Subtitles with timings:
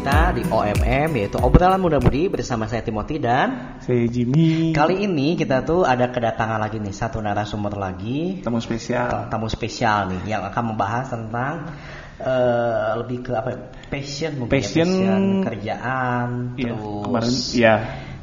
[0.00, 4.72] kita di OMM yaitu obrolan muda budi bersama saya Timothy dan Saya Jimmy.
[4.72, 9.28] kali ini kita tuh ada kedatangan lagi nih satu narasumber lagi Tamu spesial.
[9.28, 11.68] tamu spesial nih yang akan membahas tentang
[12.16, 15.20] eh, lebih ke apa ya, passion mungkin ya, Passion.
[15.44, 17.74] kerjaan Iya, terus kemarin ya.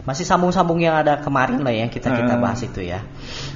[0.01, 3.05] masih sambung-sambung yang ada kemarin lah ya kita kita bahas itu ya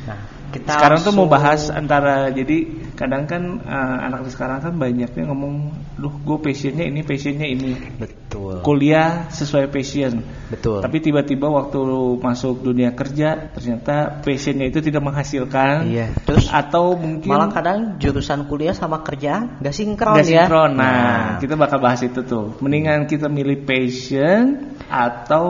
[0.05, 2.69] nah kita Sekarang tuh mau langsung- bahas antara jadi
[3.01, 8.61] kadang kan eh, anak sekarang kan banyaknya ngomong, "Duh, gue passionnya ini, passionnya ini." betul
[8.61, 10.21] Kuliah sesuai passion.
[10.53, 11.81] betul Tapi tiba-tiba waktu
[12.21, 15.89] masuk dunia kerja ternyata passionnya itu tidak menghasilkan.
[15.89, 20.71] Iya, terus atau mungkin malah kadang jurusan kuliah sama kerjaan gak sinkron nggak ya sinkron.
[20.77, 22.55] Nah, kita bakal bahas itu tuh.
[22.61, 25.47] Mendingan kita milih passion atau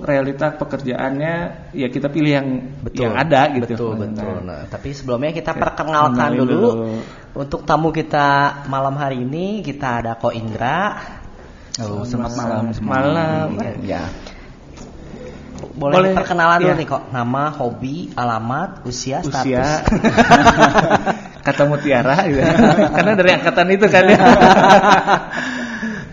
[0.00, 1.34] realita pekerjaannya
[1.76, 2.48] ya kita pilih yang
[2.80, 3.76] betul yang ada gitu.
[3.76, 6.70] betul Nah, betul nah, tapi sebelumnya kita perkenalkan dulu, dulu.
[7.34, 10.98] Untuk tamu kita malam hari ini kita ada Ko Indra
[11.78, 12.90] Halo, selamat malam semua.
[12.98, 13.46] Malam.
[13.86, 14.10] Ya.
[15.78, 16.80] boleh, Boleh, perkenalan dulu iya.
[16.82, 19.86] nih kok nama hobi alamat usia status usia
[21.46, 22.42] kata mutiara gitu.
[22.98, 24.18] karena dari angkatan itu kan ya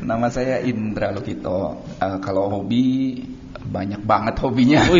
[0.06, 1.82] Nama saya Indra Lokito.
[1.98, 3.18] Eh, kalau hobi
[3.76, 4.80] banyak banget hobinya.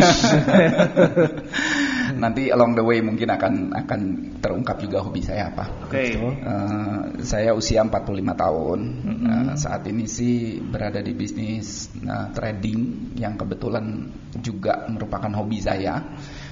[2.22, 4.00] Nanti along the way mungkin akan akan
[4.40, 5.64] terungkap juga hobi saya apa.
[5.88, 8.78] oke Eh, saya usia 45 tahun.
[9.04, 9.26] Mm-mm.
[9.26, 16.00] Eh, saat ini sih berada di bisnis eh, trading yang kebetulan juga merupakan hobi saya.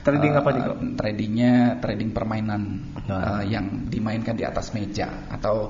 [0.05, 0.77] Trading Eh, apa nih, kok?
[1.01, 2.63] Tradingnya trading permainan
[3.05, 3.45] Nah.
[3.45, 5.69] eh, yang dimainkan di atas meja atau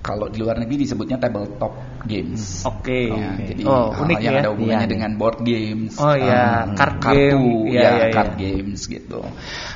[0.00, 1.76] kalau di luar negeri disebutnya tabletop
[2.08, 2.64] games.
[2.64, 4.94] oke Ya, jadi oh hal unik yang ya ada hubungannya Iya.
[4.96, 6.64] dengan board games, Oh, iya.
[6.64, 7.44] um, Card kartu, game.
[7.68, 8.14] Iya, ya, iya, iya.
[8.16, 9.20] card games gitu.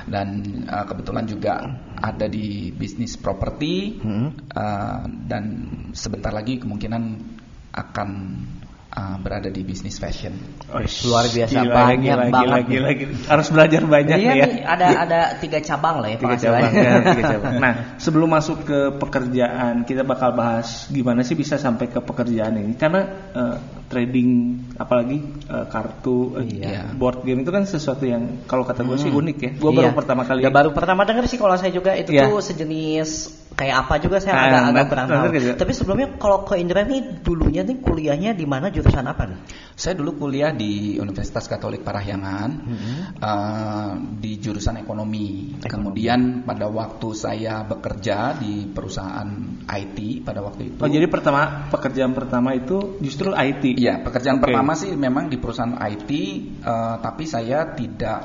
[0.09, 0.29] Dan
[0.65, 1.53] uh, kebetulan juga
[2.01, 4.33] ada di bisnis properti Hmm.
[4.49, 5.45] uh, dan
[5.93, 7.05] sebentar lagi kemungkinan
[7.75, 8.11] akan
[8.95, 10.35] uh, berada di bisnis fashion.
[10.71, 11.05] Wish.
[11.07, 13.15] Luar biasa, Gila, banyak gila, banget gila, gila, gila.
[13.29, 16.63] harus belajar banyak Iya nih ya nih, ada ada tiga cabang lah ya tiga cabang,
[16.73, 17.55] ya, tiga cabang.
[17.65, 22.73] Nah, sebelum masuk ke pekerjaan, kita bakal bahas gimana sih bisa sampai ke pekerjaan ini.
[22.79, 23.03] Karena
[23.35, 23.57] eh,
[23.95, 24.31] trading,
[24.75, 26.91] apalagi eh, kartu, eh, Iya.
[26.93, 29.51] board game itu kan sesuatu yang kalau kata gue sih unik ya.
[29.55, 29.79] Gue Iya.
[29.79, 30.43] baru pertama kali.
[30.43, 32.27] Ya, baru pertama denger sih kalau saya juga itu Iya.
[32.27, 33.11] tuh sejenis
[33.55, 35.25] kayak apa juga saya Nah, agak agak nah, kurang tahu.
[35.31, 35.55] gitu.
[35.55, 39.39] Tapi sebelumnya kalau ke Indra nih dulunya nih kuliahnya di mana jurusan apa nih?
[39.79, 42.51] Saya dulu kuliah di Universitas Katolik Parahyangan
[43.21, 45.55] uh, di jurusan ekonomi.
[45.63, 49.29] Kemudian pada waktu saya bekerja di perusahaan
[49.65, 50.79] IT pada waktu itu.
[50.83, 53.79] Oh, jadi pertama pekerjaan pertama itu justru IT.
[53.85, 54.49] Iya, pekerjaan Oke.
[54.49, 56.11] pertama sih memang di perusahaan IT,
[56.65, 58.21] eh, tapi saya tidak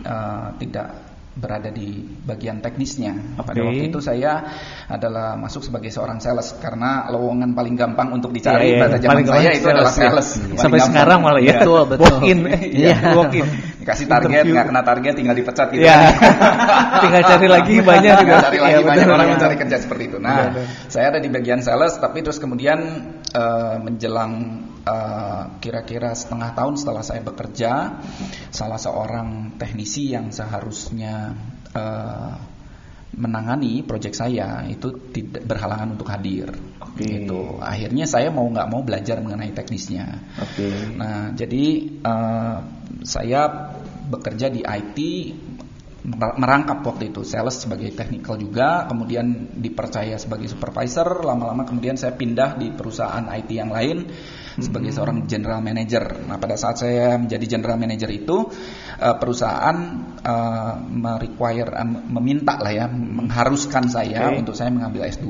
[0.00, 0.88] eh, tidak
[1.30, 3.38] berada di bagian teknisnya.
[3.40, 3.70] Pada Oke.
[3.72, 4.44] waktu itu saya
[4.90, 9.14] adalah masuk sebagai seorang sales karena lowongan paling gampang untuk dicari Iya, iya, pada zaman
[9.14, 10.10] paling saya itu adalah sales, ya.
[10.10, 10.28] sales.
[10.36, 10.90] Paling Sampai gampang.
[10.92, 11.56] sekarang malah ya.
[11.62, 12.12] Betul, betul.
[12.12, 12.38] Walk in.
[12.82, 12.96] Iya.
[13.16, 13.46] Walk in.
[13.80, 15.80] Dikasih target, nggak kena target tinggal dipecat gitu.
[15.80, 15.96] Iya.
[17.08, 18.34] Tinggal cari lagi banyak juga.
[18.44, 19.30] Cari Iya, lagi betul, banyak orang betul.
[19.32, 20.18] yang cari kerja seperti itu.
[20.20, 20.64] Nah, Betul.
[20.92, 22.78] saya ada di bagian sales, tapi terus kemudian
[23.32, 24.32] eh, menjelang
[24.84, 27.72] eh, kira-kira setengah tahun setelah saya bekerja,
[28.52, 31.34] salah seorang teknisi yang seharusnya
[31.72, 32.32] eh,
[33.10, 36.54] menangani proyek saya itu tidak berhalangan untuk hadir.
[36.78, 37.04] Oke.
[37.04, 37.58] Gitu.
[37.58, 40.22] Akhirnya saya mau nggak mau belajar mengenai teknisnya.
[40.38, 40.94] Oke.
[40.94, 42.56] Nah, jadi eh,
[43.02, 43.72] saya
[44.10, 44.98] bekerja di IT
[46.06, 52.16] mer- merangkap waktu itu sales sebagai technical juga, kemudian dipercaya sebagai supervisor, lama-lama kemudian saya
[52.16, 54.08] pindah di perusahaan IT yang lain
[54.62, 56.24] sebagai seorang general manager.
[56.28, 58.48] Nah, pada saat saya menjadi general manager itu
[59.00, 59.76] eh, perusahaan
[60.20, 64.46] eh, merequire eh, meminta lah ya, mengharuskan saya Oke.
[64.46, 65.26] untuk saya mengambil S2.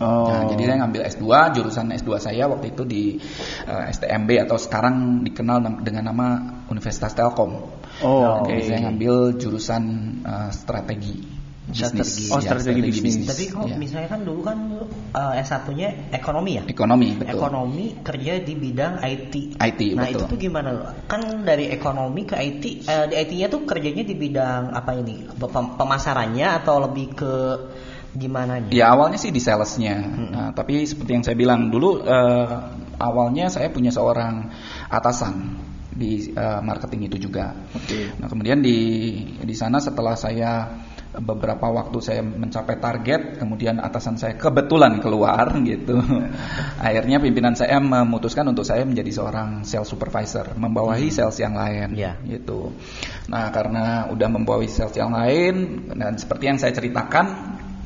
[0.00, 0.28] Oh.
[0.28, 1.24] Nah, jadi saya ngambil S2,
[1.56, 3.04] jurusan S2 saya waktu itu di
[3.68, 6.26] eh, STMB atau sekarang dikenal dengan nama
[6.70, 7.52] Universitas Telkom.
[8.04, 8.68] Oh, Jadi oke.
[8.68, 9.82] saya ngambil jurusan
[10.20, 11.35] eh, strategi
[11.66, 11.98] Strategi.
[11.98, 12.30] bisnis.
[12.30, 13.26] Oh, Ya, strategi bisnis.
[13.26, 13.74] Tapi kalau ya.
[13.74, 14.58] misalnya kan dulu kan
[15.10, 16.62] eh, S1-nya ekonomi ya?
[16.70, 17.32] Ekonomi, betul.
[17.34, 19.34] Ekonomi kerja di bidang IT.
[19.58, 20.14] IT, Nah betul.
[20.14, 20.70] itu tuh gimana?
[21.10, 25.26] Kan dari ekonomi ke IT, eh, di IT-nya tuh kerjanya di bidang apa ini?
[25.34, 27.32] Pem- Pemasarannya atau lebih ke
[28.14, 28.62] gimana?
[28.70, 32.46] Ya awalnya sih di salesnya, Nah, tapi seperti yang saya bilang dulu eh,
[32.96, 34.54] awalnya saya punya seorang
[34.86, 35.58] atasan
[35.90, 37.58] di eh, marketing itu juga.
[37.74, 38.14] Oke.
[38.22, 38.78] Nah kemudian di
[39.42, 40.85] di sana setelah saya
[41.16, 45.96] beberapa waktu saya mencapai target, kemudian atasan saya kebetulan keluar gitu.
[46.80, 52.18] Akhirnya pimpinan saya memutuskan untuk saya menjadi seorang sales supervisor, membawahi sales yang lain Ya.
[52.24, 52.72] gitu.
[53.32, 57.26] Nah, karena udah membawahi sales yang lain dan seperti yang saya ceritakan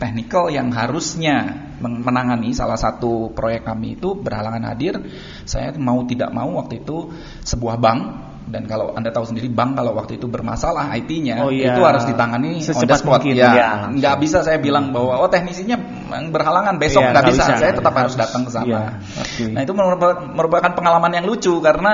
[0.01, 4.97] technical yang harusnya menangani salah satu proyek kami itu berhalangan hadir.
[5.45, 7.13] Saya mau tidak mau waktu itu
[7.45, 11.73] sebuah bank dan kalau anda tahu sendiri bank kalau waktu itu bermasalah IT-nya Oh, iya.
[11.73, 13.51] itu harus ditangani on the Secepat spot mungkin, ya.
[13.55, 15.79] ya, nggak bisa saya bilang bahwa oh teknisinya
[16.35, 17.43] berhalangan besok Iya, nggak bisa.
[17.47, 17.55] bisa.
[17.63, 18.67] Saya tetap harus Harus, datang ke sana.
[18.67, 19.45] iya, oke.
[19.55, 19.73] Nah itu
[20.35, 21.93] merupakan, pengalaman yang lucu karena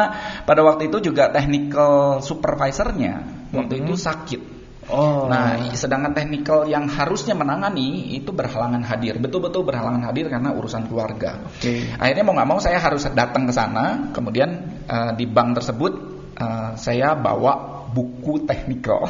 [0.49, 3.21] pada waktu itu juga technical supervisornya
[3.53, 4.57] waktu itu sakit.
[4.87, 5.27] Oh.
[5.27, 11.43] Nah, sedangkan technical yang harusnya menangani itu berhalangan hadir, betul-betul berhalangan hadir karena urusan keluarga.
[11.43, 11.91] Oke.
[11.99, 16.71] Akhirnya mau nggak mau saya harus datang ke sana, kemudian eh, di bank tersebut eh,
[16.77, 19.09] saya bawa buku technical.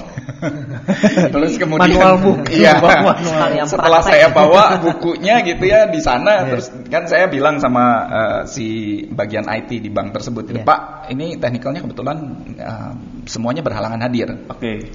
[1.34, 2.54] terus kemudian Manual buku.
[2.62, 2.78] Iya.
[3.66, 4.12] Setelah praktek.
[4.14, 8.66] saya bawa bukunya gitu ya di sana terus kan saya bilang sama eh, si
[9.10, 10.62] bagian IT di bank tersebut, Iya.
[10.62, 12.16] "Pak, ini technicalnya kebetulan
[12.54, 12.92] eh,
[13.26, 14.94] semuanya berhalangan hadir." Oke.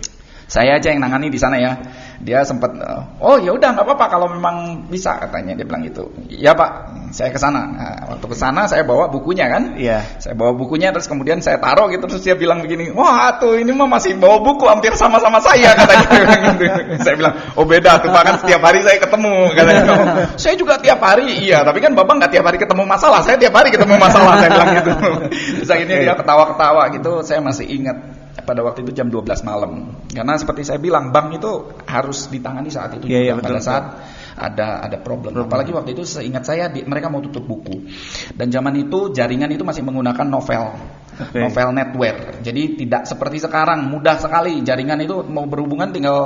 [0.52, 1.80] saya aja yang nangani di sana ya.
[2.22, 2.78] Dia sempat,
[3.18, 6.14] oh ya udah nggak apa-apa kalau memang bisa katanya dia bilang gitu.
[6.30, 6.70] Iya pak,
[7.12, 7.62] saya ke sana.
[7.66, 9.74] Nah, waktu ke sana saya bawa bukunya kan.
[9.76, 10.06] Iya.
[10.22, 13.74] Saya bawa bukunya terus kemudian saya taruh gitu terus dia bilang begini, wah tuh ini
[13.74, 16.08] mah masih bawa buku hampir sama-sama saya katanya.
[16.62, 17.02] Gitu.
[17.02, 19.84] saya bilang, oh beda tuh bahkan setiap hari saya ketemu katanya.
[20.42, 23.54] saya juga tiap hari, iya tapi kan bapak nggak tiap hari ketemu masalah, saya tiap
[23.58, 24.92] hari ketemu masalah saya bilang gitu.
[25.62, 27.98] Terus akhirnya dia ketawa-ketawa gitu, saya masih ingat
[28.32, 29.92] pada waktu itu jam 12 malam.
[30.08, 31.52] Karena seperti saya bilang, bank itu
[31.86, 33.84] harus ditangani saat itu Iya, iya, juga betul, pada saat
[34.32, 35.36] ada ada problem.
[35.36, 37.92] Apalagi waktu itu seingat saya di- mereka mau tutup buku.
[38.32, 40.64] Dan zaman itu jaringan itu masih menggunakan novel.
[41.22, 41.38] Oke.
[41.44, 42.40] Novel network.
[42.42, 46.18] Jadi tidak seperti sekarang mudah sekali jaringan itu mau berhubungan tinggal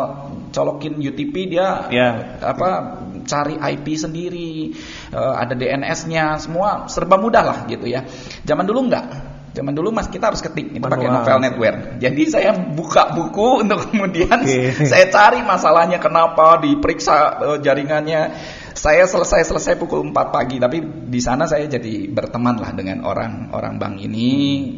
[0.54, 2.38] colokin UTP dia Ya.
[2.40, 4.72] apa cari IP sendiri,
[5.12, 8.06] eh, ada DNS-nya, semua serba mudah lah gitu ya.
[8.46, 9.35] Zaman dulu enggak.
[9.56, 11.96] Zaman dulu mas kita harus ketik itu pakai novel network.
[12.04, 14.76] Jadi saya buka buku untuk kemudian Oke.
[14.92, 18.22] saya cari masalahnya kenapa diperiksa eh, jaringannya.
[18.76, 23.80] Saya selesai selesai pukul 4 pagi, tapi di sana saya jadi berteman lah dengan orang-orang
[23.80, 24.30] bank ini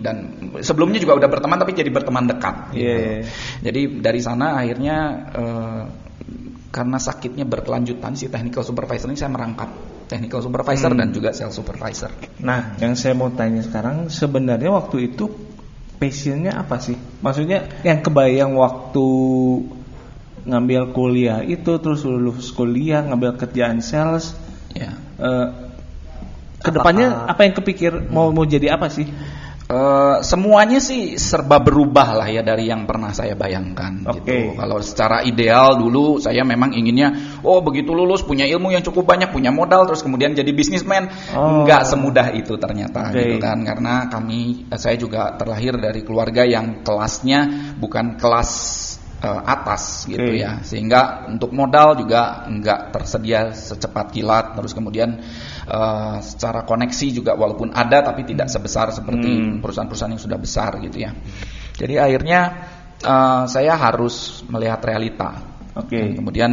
[0.06, 2.78] dan sebelumnya juga udah berteman tapi jadi berteman dekat.
[2.78, 2.86] gitu.
[2.86, 3.22] Iya, iya.
[3.66, 4.98] Jadi dari sana akhirnya
[5.34, 5.82] eh,
[6.70, 11.00] karena sakitnya berkelanjutan si technical supervisor ini saya merangkap technical supervisor Hmm.
[11.00, 12.10] dan juga sales supervisor.
[12.40, 15.28] Nah, yang saya mau tanya sekarang sebenarnya waktu itu
[15.96, 16.96] passionnya apa sih?
[17.20, 19.06] Maksudnya yang kebayang waktu
[20.44, 24.32] ngambil kuliah itu terus lulus kuliah ngambil kerjaan sales
[24.72, 24.96] Ya.
[25.18, 25.48] eh,
[26.58, 29.06] ke depannya Apakah- apa yang kepikir mau mau jadi apa sih?
[29.68, 34.24] Eh, semuanya sih serba berubah lah ya dari yang pernah saya bayangkan Oke.
[34.24, 34.56] gitu.
[34.56, 37.12] Kalau secara ideal dulu saya memang inginnya
[37.44, 41.12] oh begitu lulus punya ilmu yang cukup banyak, punya modal terus kemudian jadi bisnismen.
[41.36, 41.68] Oh.
[41.68, 43.20] Enggak semudah itu ternyata Oke.
[43.20, 48.52] gitu kan karena kami eh, saya juga terlahir dari keluarga yang kelasnya bukan kelas
[49.18, 50.38] eh, atas gitu Oke.
[50.42, 50.62] ya.
[50.62, 55.18] Sehingga untuk modal juga enggak tersedia secepat kilat terus kemudian
[55.66, 59.60] eh, secara koneksi juga walaupun ada tapi tidak sebesar seperti Hmm.
[59.60, 61.12] perusahaan-perusahaan yang sudah besar gitu ya.
[61.78, 62.42] Jadi akhirnya
[63.02, 65.38] eh, saya harus melihat realita.
[65.78, 65.98] Oke.
[65.98, 66.52] Dan kemudian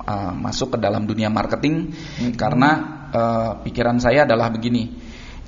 [0.00, 2.32] eh, masuk ke dalam dunia marketing Hmm.
[2.36, 2.70] karena
[3.12, 4.88] eh, pikiran saya adalah begini.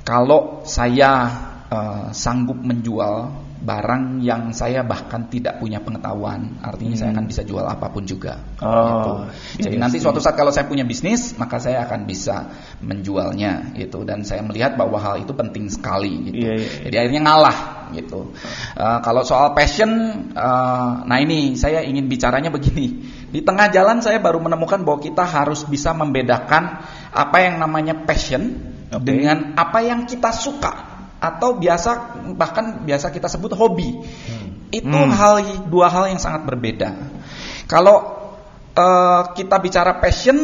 [0.04, 1.12] Kalau saya
[1.68, 7.66] eh, sanggup menjual barang yang saya bahkan tidak punya pengetahuan, artinya saya akan bisa jual
[7.66, 8.38] apa pun juga.
[8.62, 8.66] Hmm.
[8.66, 8.98] Oh,
[9.58, 9.66] Gitu.
[9.68, 12.50] Jadi iya nanti suatu saat kalau saya punya bisnis, maka saya akan bisa
[12.80, 16.38] menjualnya gitu dan saya melihat bahwa hal itu penting sekali gitu.
[16.38, 16.68] Iya, iya.
[16.88, 17.58] Jadi akhirnya ngalah
[17.96, 18.20] gitu.
[18.76, 19.90] Eh, kalau soal passion,
[20.32, 23.02] eh, nah ini saya ingin bicaranya begini.
[23.28, 26.80] Di tengah jalan saya baru menemukan bahwa kita harus bisa membedakan
[27.12, 28.56] apa yang namanya passion
[28.88, 29.04] Oke.
[29.04, 30.87] dengan apa yang kita suka
[31.18, 33.98] atau biasa bahkan biasa kita sebut hobi.
[34.68, 35.10] Itu Hmm.
[35.10, 36.94] hal dua hal yang sangat berbeda.
[37.66, 38.16] Kalau
[38.78, 40.38] eh, kita bicara passion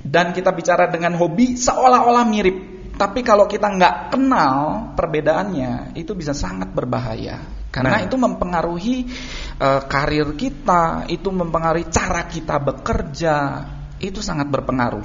[0.00, 2.56] dan kita bicara dengan hobi seolah-olah mirip.
[2.96, 7.40] Tapi kalau kita nggak kenal perbedaannya, itu bisa sangat berbahaya.
[7.72, 8.04] Karena Nah.
[8.08, 8.96] itu mempengaruhi
[9.60, 13.36] eh, karir kita, itu mempengaruhi cara kita bekerja,
[14.00, 15.04] itu sangat berpengaruh.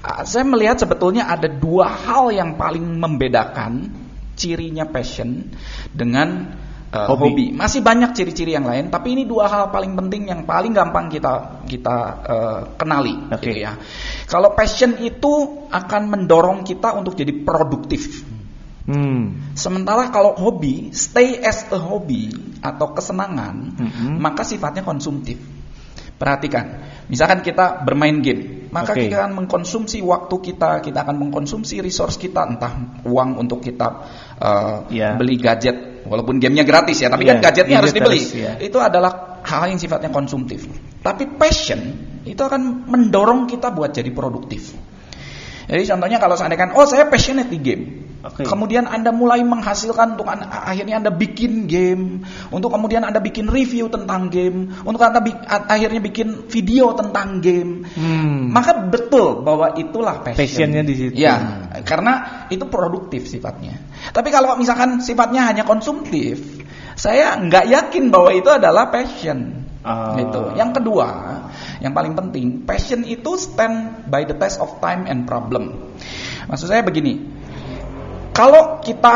[0.00, 3.90] Ah, saya melihat sebetulnya ada dua hal yang paling membedakan
[4.36, 5.50] cirinya passion
[5.90, 6.52] dengan
[6.92, 7.22] eh, Hobi.
[7.32, 7.46] hobi.
[7.56, 11.64] Masih banyak ciri-ciri yang lain, tapi ini dua hal paling penting yang paling gampang kita
[11.66, 13.42] kita eh, kenali, Oke.
[13.42, 13.74] gitu ya.
[14.30, 18.22] Kalau passion itu akan mendorong kita untuk jadi produktif.
[18.86, 19.50] Hmm.
[19.58, 22.30] Sementara kalau hobi, stay as a hobby
[22.62, 24.22] atau kesenangan, Mhm.
[24.22, 25.42] maka sifatnya konsumtif.
[26.16, 29.06] Perhatikan, misalkan kita bermain game, maka Oke.
[29.10, 33.88] kita akan mengkonsumsi waktu kita, kita akan mengkonsumsi resource kita, entah uang untuk kita
[34.38, 35.18] uh, Ya.
[35.18, 38.20] beli gadget, walaupun gamenya gratis ya, tapi Iya, kan gadgetnya harus gadget dibeli.
[38.22, 38.52] harus, ya.
[38.62, 40.66] Itu adalah hal yang sifatnya konsumtif.
[41.02, 41.80] Tapi passion
[42.26, 44.74] itu akan mendorong kita buat jadi produktif.
[45.66, 47.84] Jadi contohnya kalau seandainya oh saya passionate di game.
[48.26, 48.42] Oke.
[48.42, 53.86] Kemudian Anda mulai menghasilkan untuk Anda- akhirnya Anda bikin game, untuk kemudian Anda bikin review
[53.86, 57.86] tentang game, untuk Anda bi- akhirnya bikin video tentang game.
[57.94, 58.50] Hmm.
[58.50, 60.42] Maka betul bahwa itulah passion.
[60.42, 61.14] Passionnya di situ.
[61.14, 63.78] Ya, karena itu produktif sifatnya.
[64.10, 66.42] Tapi kalau misalkan sifatnya hanya konsumtif,
[66.98, 69.62] saya nggak yakin bahwa itu adalah passion.
[69.86, 70.18] Ah.
[70.18, 70.58] Gitu.
[70.58, 71.08] Yang kedua,
[71.78, 75.94] yang paling penting, passion itu stand by the test of time and problem.
[76.50, 77.35] Maksud saya begini,
[78.36, 79.14] kalau kita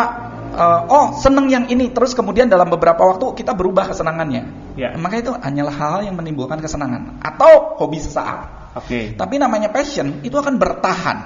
[0.56, 4.96] eh, oh seneng yang ini, terus kemudian dalam beberapa waktu kita berubah kesenangannya, Ya.
[4.96, 8.72] maka itu hanyalah hal yang menimbulkan kesenangan atau hobi sesaat.
[8.80, 9.14] Oke.
[9.14, 11.18] Tapi namanya passion itu akan bertahan.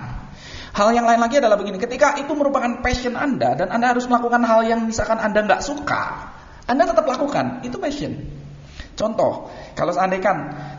[0.75, 4.43] Hal yang lain lagi adalah begini, ketika itu merupakan passion Anda dan Anda harus melakukan
[4.43, 6.35] hal yang misalkan Anda nggak suka,
[6.67, 8.27] Anda tetap lakukan, itu passion.
[8.99, 10.33] Contoh, kalau seandainya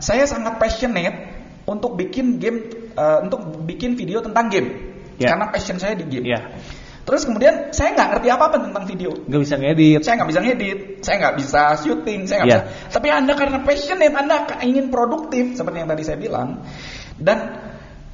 [0.04, 1.16] saya sangat passionate
[1.64, 4.68] untuk bikin game, eh, untuk bikin video tentang game,
[5.16, 5.32] Ya.
[5.32, 6.28] karena passion saya di game.
[6.28, 6.40] Ya.
[7.06, 10.02] Terus kemudian saya nggak ngerti apa-apa tentang video, Gak bisa ngedit.
[10.02, 12.60] saya nggak bisa ngedit, saya nggak bisa syuting, saya nggak Iya.
[12.66, 12.90] bisa.
[12.98, 14.36] Tapi anda karena passionate, anda
[14.66, 16.66] ingin produktif seperti yang tadi saya bilang,
[17.14, 17.38] dan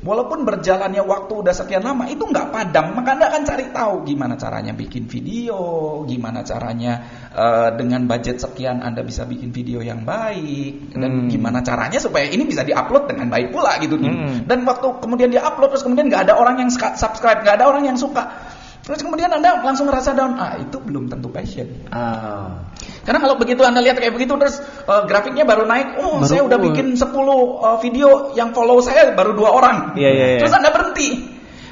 [0.03, 4.35] walaupun berjalannya waktu udah sekian lama itu nggak padam, maka anda akan cari tahu gimana
[4.37, 5.57] caranya bikin video,
[6.05, 6.93] gimana caranya
[7.33, 11.29] eh, dengan budget sekian anda bisa bikin video yang baik, dan Hmm.
[11.33, 13.97] gimana caranya supaya ini bisa diupload dengan baik pula gitu.
[13.97, 14.45] Hmm.
[14.45, 17.97] Dan waktu kemudian diupload terus kemudian nggak ada orang yang subscribe, nggak ada orang yang
[17.97, 18.61] suka.
[18.83, 21.87] Terus kemudian Anda langsung ngerasa down, ah itu belum tentu passion.
[21.95, 22.67] Ah.
[23.07, 26.43] Karena kalau begitu Anda lihat kayak begitu terus eh, grafiknya baru naik, oh Baru- saya
[26.43, 29.77] udah bikin 10 eh, video yang follow saya baru dua orang.
[29.95, 30.39] Iya, iya, iya.
[30.43, 31.09] Terus Anda berhenti.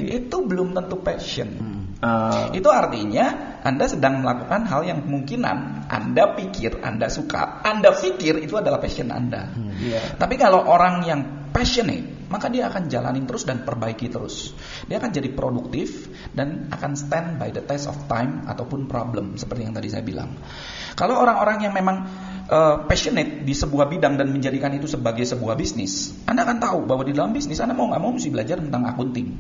[0.01, 1.51] Itu belum tentu passion.
[2.01, 2.49] Ah.
[2.55, 8.55] Itu artinya Anda sedang melakukan hal yang kemungkinan Anda pikir Anda suka, Anda pikir itu
[8.55, 9.51] adalah passion Anda.
[9.83, 10.15] Iya.
[10.15, 14.55] Tapi kalau orang yang passionate, maka dia akan jalanin terus dan perbaiki terus.
[14.87, 19.67] Dia akan jadi produktif dan akan stand by the test of time ataupun problem seperti
[19.67, 20.39] yang tadi saya bilang.
[20.95, 22.07] Kalau orang-orang yang memang
[22.47, 27.03] uh, passionate di sebuah bidang dan menjadikan itu sebagai sebuah bisnis, Anda akan tahu bahwa
[27.03, 29.35] di dalam bisnis Anda mau nggak mau mesti belajar tentang akunting.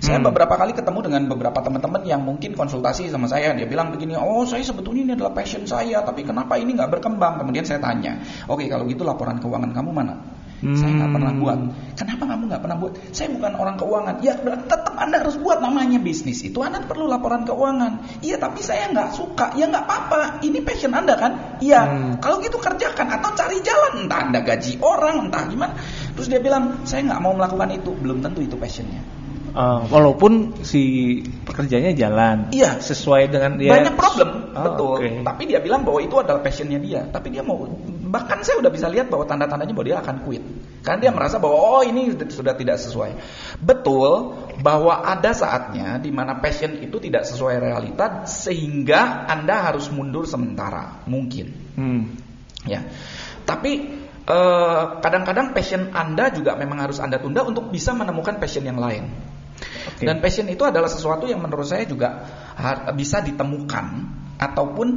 [0.00, 0.32] Saya Hmm.
[0.32, 4.48] beberapa kali ketemu dengan beberapa teman-teman yang mungkin konsultasi sama saya, dia bilang begini, oh
[4.48, 7.36] saya sebetulnya ini adalah passion saya, tapi kenapa ini nggak berkembang?
[7.44, 8.16] Kemudian saya tanya,
[8.48, 10.39] oke kalau gitu laporan keuangan kamu mana?
[10.60, 11.40] Saya nggak pernah Hmm.
[11.40, 11.58] buat.
[11.96, 12.92] Kenapa kamu nggak pernah buat?
[13.16, 14.14] Saya bukan orang keuangan.
[14.20, 16.44] Ya tetap Anda harus buat namanya bisnis.
[16.44, 18.20] Itu Anda perlu laporan keuangan.
[18.20, 19.56] Iya tapi saya nggak suka.
[19.56, 20.44] Ya nggak apa-apa.
[20.44, 21.32] Ini passion Anda kan?
[21.64, 21.80] Iya.
[21.80, 22.12] Hmm.
[22.20, 24.04] Kalau gitu kerjakan atau cari jalan.
[24.04, 25.72] Entah Anda gaji orang, entah gimana.
[26.12, 27.96] Terus dia bilang saya nggak mau melakukan itu.
[27.96, 29.19] Belum tentu itu passionnya.
[29.50, 32.36] Ah, walaupun si pekerjaannya jalan.
[32.54, 32.78] Iya.
[32.78, 33.74] Sesuai dengan dia.
[33.74, 34.96] Banyak problem, Oh, betul.
[35.02, 35.08] oke.
[35.26, 37.02] Tapi dia bilang bahwa itu adalah passionnya dia.
[37.10, 37.66] Tapi dia mau,
[38.10, 40.44] bahkan saya udah bisa lihat bahwa tanda-tandanya bahwa dia akan quit.
[40.80, 43.12] Karena dia merasa bahwa oh ini sudah tidak sesuai.
[43.60, 44.32] Betul
[44.64, 51.04] bahwa ada saatnya di mana passion itu tidak sesuai realita sehingga anda harus mundur sementara,
[51.04, 51.52] mungkin.
[51.76, 52.02] Hmm.
[52.64, 52.84] Ya,
[53.44, 53.92] tapi
[54.24, 59.08] eh, kadang-kadang passion anda juga memang harus anda tunda untuk bisa menemukan passion yang lain.
[59.60, 60.04] Oke.
[60.08, 62.24] Dan passion itu adalah sesuatu yang menurut saya juga
[62.96, 63.86] bisa ditemukan
[64.40, 64.88] ataupun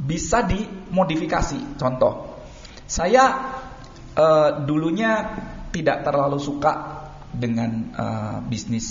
[0.00, 1.76] bisa dimodifikasi.
[1.76, 2.40] Contoh,
[2.88, 3.24] saya
[4.16, 5.12] eh, dulunya
[5.70, 8.88] tidak terlalu suka dengan eh, bisnis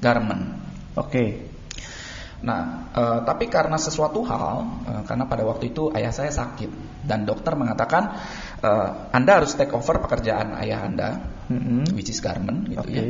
[0.00, 0.56] garment.
[0.96, 1.50] Oke.
[2.40, 7.28] Nah, eh, tapi karena sesuatu hal, eh, karena pada waktu itu ayah saya sakit dan
[7.28, 8.16] dokter mengatakan
[8.64, 11.08] eh, Anda harus take over pekerjaan ayah Anda,
[11.52, 11.92] Mm-mm.
[11.92, 12.96] which is garment, gitu Oke.
[12.96, 13.04] ya.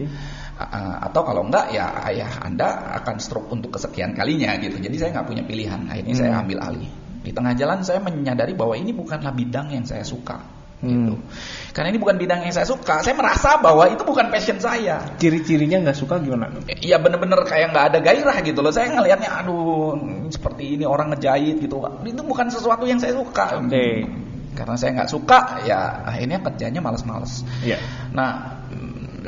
[0.60, 4.76] Uh, atau kalau enggak ya ayah anda akan stroke untuk kesekian kalinya gitu.
[4.76, 5.88] Jadi saya nggak punya pilihan.
[5.88, 6.42] Akhirnya saya Hmm.
[6.44, 6.90] ambil alih.
[7.24, 10.36] Di tengah jalan saya menyadari bahwa ini bukanlah bidang yang saya suka.
[10.80, 11.16] Gitu.
[11.16, 11.24] Hmm.
[11.72, 13.00] Karena ini bukan bidang yang saya suka.
[13.00, 15.00] Saya merasa bahwa itu bukan passion saya.
[15.16, 16.52] Ciri-cirinya nggak suka gimana?
[16.68, 18.72] Iya bener-bener kayak nggak ada gairah gitu loh.
[18.72, 19.96] Saya ngelihatnya aduh
[20.28, 21.80] seperti ini orang ngejahit gitu.
[22.04, 23.64] Itu bukan sesuatu yang saya suka.
[23.64, 24.04] Oke.
[24.52, 27.48] Karena saya nggak suka ya akhirnya kerjanya males-males.
[27.64, 27.80] Iya.
[28.12, 28.59] Nah,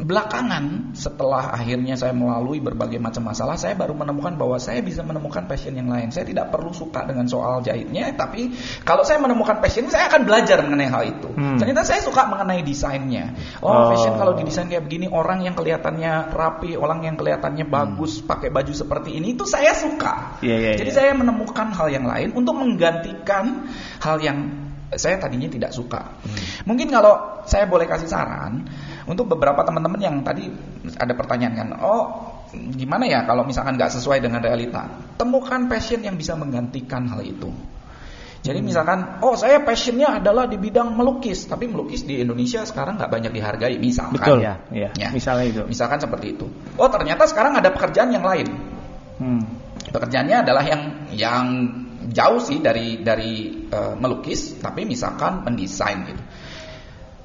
[0.03, 5.47] belakangan setelah akhirnya saya melalui berbagai macam masalah, saya baru menemukan bahwa saya bisa menemukan
[5.47, 6.11] passion yang lain.
[6.11, 8.51] Saya tidak perlu suka dengan soal jahitnya, tapi
[8.83, 11.31] kalau saya menemukan passion, saya akan belajar mengenai hal itu.
[11.31, 11.57] Hmm.
[11.57, 13.35] Ternyata saya suka mengenai desainnya.
[13.63, 13.89] Oh, Oh.
[13.95, 18.75] fashion kalau didesain kayak begini, orang yang kelihatannya rapi, orang yang kelihatannya bagus, pakai baju
[18.75, 20.39] seperti ini, itu saya suka.
[20.45, 20.99] Iya, iya, Jadi iya.
[20.99, 23.71] saya menemukan hal yang lain untuk menggantikan
[24.03, 26.21] hal yang saya tadinya tidak suka.
[26.69, 28.69] Mungkin kalau saya boleh kasih saran
[29.09, 30.47] untuk beberapa teman-teman yang tadi
[30.95, 32.05] ada pertanyaan kan, oh
[32.53, 34.87] gimana ya kalau misalkan nggak sesuai dengan realita,
[35.19, 37.51] temukan passion yang bisa menggantikan hal itu.
[38.43, 43.07] Jadi misalkan, oh saya passionnya adalah di bidang melukis, tapi melukis di Indonesia sekarang nggak
[43.07, 44.19] banyak dihargai, misalkan.
[44.19, 44.39] Betul.
[44.43, 44.59] ya.
[44.75, 44.91] Ya.
[44.99, 45.09] Ya.
[45.15, 45.63] Misalnya itu.
[45.71, 46.51] Misalkan seperti itu.
[46.75, 48.51] Oh ternyata sekarang ada pekerjaan yang lain.
[49.23, 49.47] Hmm.
[49.95, 50.83] Pekerjaannya adalah yang
[51.15, 51.47] yang
[52.11, 56.23] jauh sih dari dari eh, melukis, tapi misalkan mendesain gitu.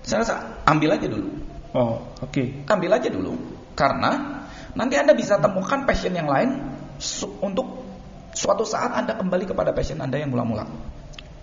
[0.06, 0.36] Saya rasa
[0.70, 1.34] ambil aja dulu,
[1.76, 2.64] Oh, oke.
[2.68, 3.36] ambil aja dulu,
[3.76, 4.44] karena
[4.78, 6.64] nanti anda bisa temukan passion yang lain
[7.02, 7.84] su- untuk
[8.32, 10.64] suatu saat anda kembali kepada passion anda yang mula-mula.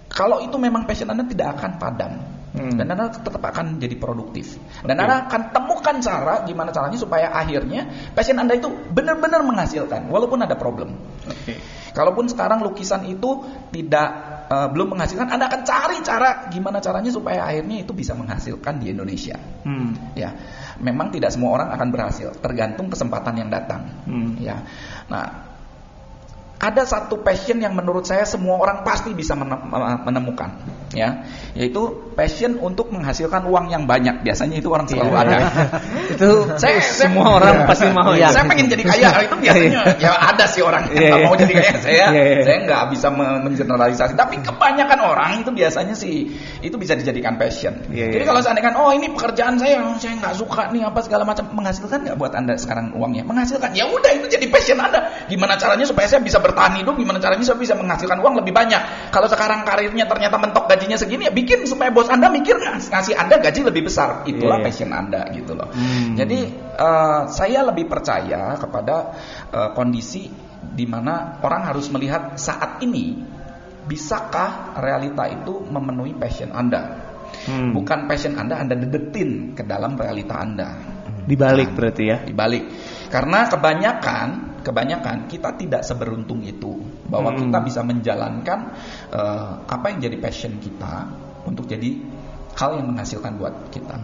[0.09, 2.13] Kalau itu memang passion anda tidak akan padam.
[2.55, 2.79] Hmm.
[2.79, 4.55] Dan Anda tetap akan jadi produktif.
[4.87, 4.95] Dan.
[4.95, 10.55] Anda akan temukan cara gimana caranya supaya akhirnya passion Anda itu benar-benar menghasilkan walaupun ada
[10.55, 10.95] problem.
[11.27, 11.59] Oke.
[11.95, 14.09] Kalaupun sekarang lukisan itu tidak
[14.51, 18.91] eh, belum menghasilkan, Anda akan cari cara gimana caranya supaya akhirnya itu bisa menghasilkan di
[18.91, 19.39] Indonesia.
[19.63, 19.95] Hmm.
[20.19, 20.35] Ya,
[20.83, 23.87] memang tidak semua orang akan berhasil, tergantung kesempatan yang datang.
[24.11, 24.35] Hmm.
[24.43, 24.67] Ya,
[25.07, 25.44] nah
[26.65, 29.61] ada satu passion yang menurut saya semua orang pasti bisa mene-
[30.01, 30.49] menemukan,
[30.97, 31.21] ya,
[31.53, 34.25] yaitu passion untuk menghasilkan uang yang banyak.
[34.25, 35.21] Biasanya itu orang selalu Iya.
[35.29, 35.37] ada.
[36.17, 36.31] itu
[36.63, 38.33] Saya- saya- semua orang pasti mau Iya.
[38.33, 38.41] ya.
[38.41, 41.25] Saya pengen jadi kaya itu biasanya ya ada sih orang yang Iya, iya.
[41.29, 41.73] mau jadi kaya.
[41.85, 42.41] Saya Iya, iya.
[42.49, 44.15] saya nggak bisa men- mengeneralisasi.
[44.17, 46.33] Tapi kebanyakan orang itu biasanya sih
[46.65, 47.77] itu bisa dijadikan passion.
[47.93, 48.29] Iya, Jadi iya.
[48.33, 52.17] kalau seandainya oh ini pekerjaan saya, saya nggak suka nih apa segala macam menghasilkan nggak
[52.17, 53.29] buat anda sekarang uangnya?
[53.29, 53.77] Menghasilkan.
[53.77, 55.13] Ya udah itu jadi passion anda.
[55.29, 56.95] Gimana caranya supaya saya bisa bertahan hidup?
[56.95, 59.11] Gimana caranya saya bisa menghasilkan uang lebih banyak?
[59.11, 63.19] Kalau sekarang karirnya ternyata mentok gajinya segini, ya bikin supaya bos anda mikir ngas- ngasih
[63.19, 64.23] anda gaji lebih besar.
[64.25, 64.65] Itulah iya.
[64.71, 65.67] passion anda gitu loh.
[65.75, 66.15] Hmm.
[66.15, 66.39] Jadi
[66.79, 69.19] eh, saya lebih percaya kepada
[69.51, 70.31] eh, kondisi
[70.63, 73.35] di mana orang harus melihat saat ini
[73.85, 77.13] bisakah realita itu memenuhi passion Anda.
[77.45, 77.77] Hmm.
[77.77, 80.69] Bukan passion Anda Anda dedetin ke dalam realita Anda.
[81.25, 82.19] Dibalik Nah, berarti ya.
[82.25, 82.65] Dibalik.
[83.09, 84.29] Karena kebanyakan
[84.65, 87.47] kebanyakan kita tidak seberuntung itu bahwa Hmm.
[87.47, 88.59] kita bisa menjalankan
[89.13, 91.07] eh, apa yang jadi passion kita
[91.45, 92.01] untuk jadi
[92.57, 93.95] hal yang menghasilkan buat kita.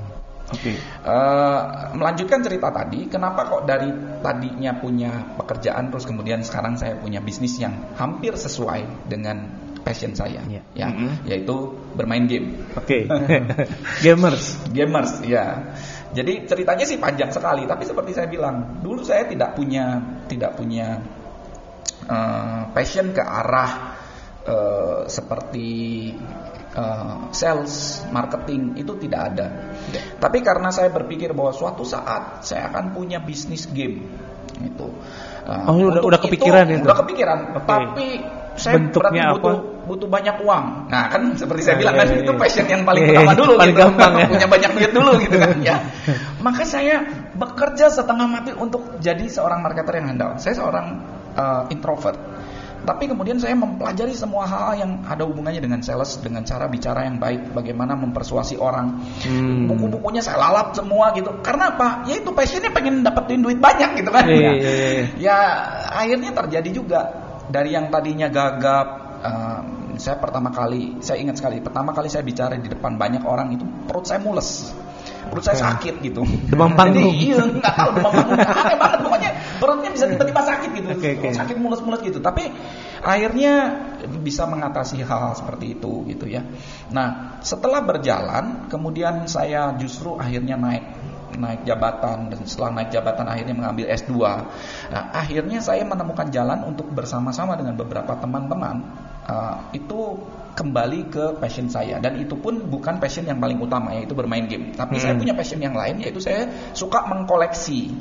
[0.50, 0.74] Oke.
[0.82, 1.60] Eh,
[1.94, 3.86] melanjutkan cerita tadi, kenapa kok dari
[4.18, 9.46] tadinya punya pekerjaan terus kemudian sekarang saya punya bisnis yang hampir sesuai dengan
[9.80, 10.60] passion saya, Iya.
[10.76, 11.24] ya, Mhm.
[11.24, 11.56] yaitu
[11.96, 13.08] bermain game, Oke.
[14.04, 14.58] Gamers.
[14.74, 15.72] gamers, ya.
[16.10, 20.98] Jadi ceritanya sih panjang sekali, tapi seperti saya bilang, dulu saya tidak punya tidak punya
[22.06, 23.94] eh, passion ke arah
[24.42, 25.70] eh, seperti
[26.74, 29.46] eh, sales, marketing itu tidak ada.
[30.18, 34.02] Tapi karena saya berpikir bahwa suatu saat saya akan punya bisnis game
[34.60, 34.86] itu.
[35.46, 36.84] Eh, Oh, udah- udah kepikiran itu?
[36.84, 37.66] Udah kepikiran, Oke.
[37.70, 38.06] tapi
[38.58, 39.79] saya Bentuknya berarti butuh apa?
[39.90, 40.86] Butuh banyak uang.
[40.86, 42.38] Nah, kan seperti saya Nah, bilang iya, kan iya, itu iya.
[42.38, 43.82] passion yang paling Iya, pertama iya, dulu paling gitu.
[43.82, 44.26] gampang ya.
[44.30, 45.76] punya banyak duit dulu gitu kan ya.
[46.46, 46.96] Maka saya
[47.34, 50.30] bekerja setengah mati untuk jadi seorang marketer yang handal.
[50.38, 50.86] Saya seorang
[51.34, 52.14] uh, introvert.
[52.80, 57.20] Tapi kemudian saya mempelajari semua hal yang ada hubungannya dengan sales, dengan cara bicara yang
[57.20, 59.04] baik, bagaimana mempersuasi orang.
[59.20, 59.68] Hmm.
[59.68, 61.28] Buku-bukunya saya lalap semua gitu.
[61.44, 62.08] Karena apa?
[62.08, 64.24] Ya itu passionnya pengen dapetin duit banyak gitu kan.
[64.24, 64.52] Iya, Ya.
[64.56, 65.04] iya, iya.
[65.20, 65.36] Ya
[65.92, 67.00] akhirnya terjadi juga
[67.52, 68.88] dari yang tadinya gagap.
[69.20, 73.52] um, saya pertama kali, saya ingat sekali, pertama kali saya bicara di depan banyak orang
[73.52, 74.72] itu perut saya mules,
[75.28, 76.24] perut saya sakit gitu.
[76.48, 77.12] Demam panggung.
[77.12, 81.08] Jadi, iya, nggak tahu demam panggung, aneh banget pokoknya perutnya bisa tiba-tiba sakit gitu, Oke,
[81.20, 81.28] oke.
[81.36, 82.18] sakit mules-mules gitu.
[82.24, 82.48] Tapi
[83.04, 83.52] akhirnya
[84.24, 86.42] bisa mengatasi hal-hal seperti itu gitu ya.
[86.88, 90.84] Nah setelah berjalan, kemudian saya justru akhirnya naik
[91.36, 94.12] naik jabatan dan setelah naik jabatan akhirnya mengambil S2.
[94.90, 98.82] Nah, akhirnya saya menemukan jalan untuk bersama-sama dengan beberapa teman-teman
[99.30, 100.18] uh, itu
[100.50, 104.74] kembali ke passion saya dan itu pun bukan passion yang paling utama yaitu bermain game.
[104.74, 105.22] Tapi saya Hmm.
[105.22, 107.94] punya passion yang lain yaitu saya suka mengkoleksi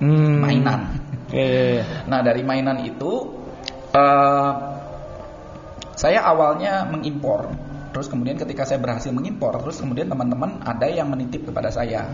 [0.00, 0.44] Hmm.
[0.44, 1.00] mainan.
[1.32, 1.84] Iya, iya, iya.
[2.04, 3.40] Nah dari mainan itu
[3.90, 4.52] eh,
[5.98, 7.69] saya awalnya mengimpor.
[7.90, 12.06] Terus kemudian ketika saya berhasil mengimpor, terus kemudian teman-teman ada yang menitip kepada saya.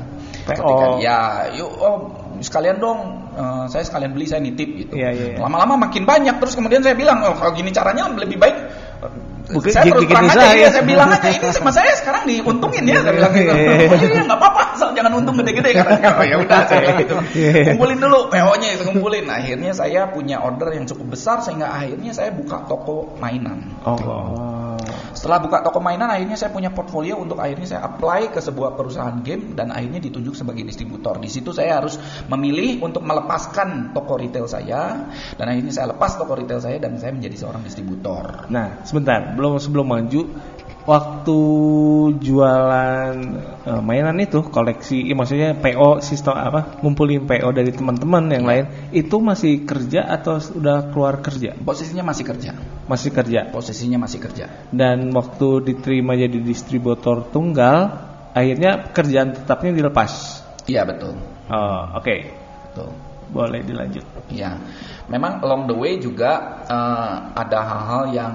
[0.48, 0.56] PO.
[0.56, 1.18] Ketika ya,
[1.52, 4.92] yuk oh, sekalian dong, eh, saya sekalian beli saya nitip gitu.
[4.96, 5.38] Iya, iya, iya.
[5.40, 6.40] Lama-lama makin banyak.
[6.40, 8.56] Terus kemudian saya bilang, oh kalau gini caranya lebih baik.
[9.04, 9.12] eh,
[9.46, 10.68] Bukan, saya terus terang aja, ya.
[10.74, 13.54] saya bilang aja ini sama saya sekarang diuntungin ya, saya bilang gitu.
[13.54, 16.10] Oh iya, iya nggak apa-apa, asal jangan untung gede-gede katanya.
[16.18, 17.14] Oh ya udah, saya gitu.
[17.70, 19.30] Kumpulin dulu PO-nya itu kumpulin.
[19.30, 23.70] Akhirnya saya punya order yang cukup besar sehingga akhirnya saya buka toko mainan.
[23.86, 24.65] Oh.
[25.16, 29.16] Setelah buka toko mainan akhirnya saya punya portfolio untuk akhirnya saya apply ke sebuah perusahaan
[29.24, 31.16] game dan akhirnya ditunjuk sebagai distributor.
[31.16, 31.96] Di situ saya harus
[32.28, 37.16] memilih untuk melepaskan toko retail saya dan akhirnya saya lepas toko retail saya dan saya
[37.16, 38.44] menjadi seorang distributor.
[38.52, 40.20] Nah, sebentar, belum sebelum maju,
[40.86, 41.40] waktu
[42.22, 43.14] jualan
[43.66, 48.64] eh, mainan itu koleksi, ya maksudnya PO sistem apa, ngumpulin PO dari teman-teman yang lain,
[48.94, 51.58] itu masih kerja atau sudah keluar kerja?
[51.58, 52.50] Posisinya masih kerja.
[52.86, 53.50] Masih kerja.
[53.50, 54.46] Posisinya masih kerja.
[54.70, 57.90] Dan waktu diterima jadi distributor tunggal,
[58.30, 60.40] akhirnya kerjaan tetapnya dilepas.
[60.70, 61.18] Iya betul.
[61.50, 62.16] Oh, oke.
[62.70, 62.90] Betul.
[63.26, 64.06] Boleh dilanjut.
[64.30, 64.54] Ya,
[65.10, 68.34] memang along the way juga eh, ada hal-hal yang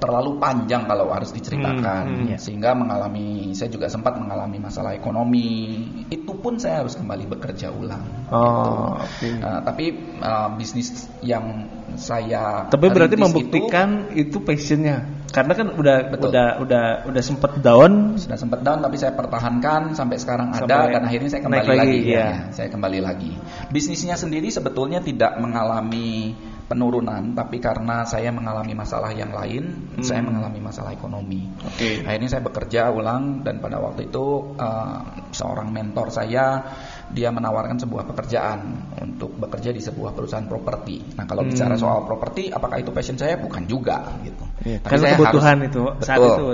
[0.00, 2.38] terlalu panjang kalau harus diceritakan, Hmm, hmm, ya.
[2.40, 5.84] sehingga mengalami, saya juga sempat mengalami masalah ekonomi.
[6.08, 8.32] Itu pun saya harus kembali bekerja ulang.
[8.32, 9.36] Oh, gitu.
[9.36, 9.44] oke.
[9.44, 9.84] Eh, tapi
[10.24, 11.68] eh, bisnis yang
[12.00, 16.28] saya Tapi berarti membuktikan itu, passionnya, karena kan udah Betul.
[16.34, 18.18] udah udah udah sempet down.
[18.18, 21.78] sudah sempat down, tapi saya pertahankan sampai sekarang ada Sampai dan akhirnya saya kembali lagi,
[21.78, 21.98] lagi.
[22.10, 22.18] ya.
[22.18, 23.32] Ya, saya kembali lagi.
[23.70, 26.34] Bisnisnya sendiri sebetulnya tidak mengalami
[26.66, 30.06] penurunan, tapi karena saya mengalami masalah yang lain, Hmm.
[30.06, 31.50] saya mengalami masalah ekonomi.
[31.66, 32.06] Oke.
[32.06, 34.98] Akhirnya saya bekerja ulang dan pada waktu itu eh,
[35.34, 36.62] seorang mentor saya
[37.10, 38.58] dia menawarkan sebuah pekerjaan
[39.02, 41.02] untuk bekerja di sebuah perusahaan properti.
[41.18, 41.50] Nah kalau Hmm.
[41.50, 43.34] bicara soal properti, apakah itu passion saya?
[43.34, 44.44] Bukan juga gitu.
[44.62, 46.44] Iya, Tapi karena saya kebutuhan harus- itu, betul, saat itu.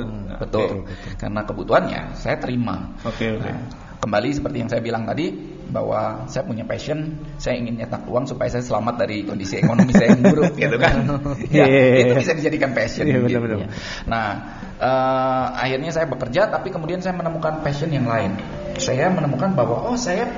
[0.40, 0.68] betul.
[0.80, 1.08] Oke.
[1.16, 2.76] Karena kebutuhannya saya terima.
[3.04, 3.44] Oke, oke.
[3.44, 3.60] Nah,
[4.06, 5.34] kembali seperti yang saya bilang tadi
[5.66, 10.14] bahwa saya punya passion, saya ingin nyetak uang supaya saya selamat dari kondisi ekonomi saya
[10.14, 10.94] yang buruk gitu kan.
[11.50, 12.02] ya, Iya, iya, iya.
[12.06, 13.42] itu bisa dijadikan passion Iya, gitu.
[13.42, 13.68] benar-benar.
[14.06, 14.26] Nah,
[14.78, 18.38] eh, akhirnya saya bekerja tapi kemudian saya menemukan passion yang lain.
[18.78, 20.30] Saya menemukan bahwa oh saya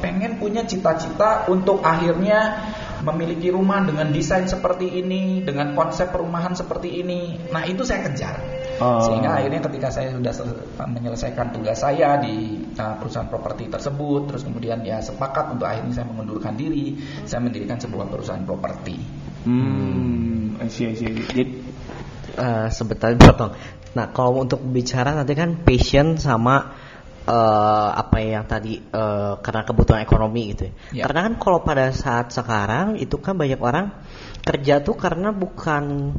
[0.00, 2.56] pengen punya cita-cita untuk akhirnya
[3.04, 7.36] memiliki rumah dengan desain seperti ini, dengan konsep perumahan seperti ini.
[7.52, 8.36] Nah, itu saya kejar.
[8.80, 9.06] Oh.
[9.06, 10.34] Sehingga akhirnya ketika saya sudah
[10.88, 16.06] menyelesaikan tugas saya di uh, perusahaan properti tersebut, terus kemudian ya sepakat untuk akhirnya saya
[16.10, 18.98] mengundurkan diri, saya mendirikan sebuah perusahaan properti.
[19.46, 21.12] Hmm, I see, I see.
[21.12, 21.44] Jadi
[22.34, 23.54] Eh, sebentar potong.
[23.94, 26.74] Nah, kalau untuk bicara nanti kan passion sama
[27.24, 30.68] eh, apa yang tadi eh, karena kebutuhan ekonomi gitu.
[30.68, 30.72] ya.
[30.92, 31.02] Ya.
[31.08, 33.92] Karena kan kalau pada saat sekarang itu kan banyak orang
[34.44, 36.12] kerja tuh karena bukan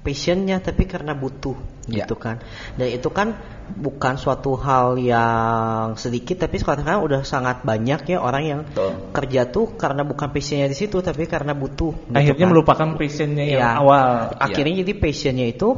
[0.00, 2.02] passionnya tapi karena butuh Ya.
[2.02, 2.42] gitu kan.
[2.74, 3.38] Dan itu kan
[3.70, 9.10] bukan suatu hal yang sedikit tapi sekarang kan udah sangat banyak ya orang yang Betul.
[9.14, 11.94] kerja tuh karena bukan passionnya di situ tapi karena butuh.
[11.94, 12.50] gitu akhirnya kan.
[12.50, 13.70] melupakan passionnya yang Iya.
[13.82, 14.06] awal.
[14.34, 15.68] Akhirnya jadi passionnya itu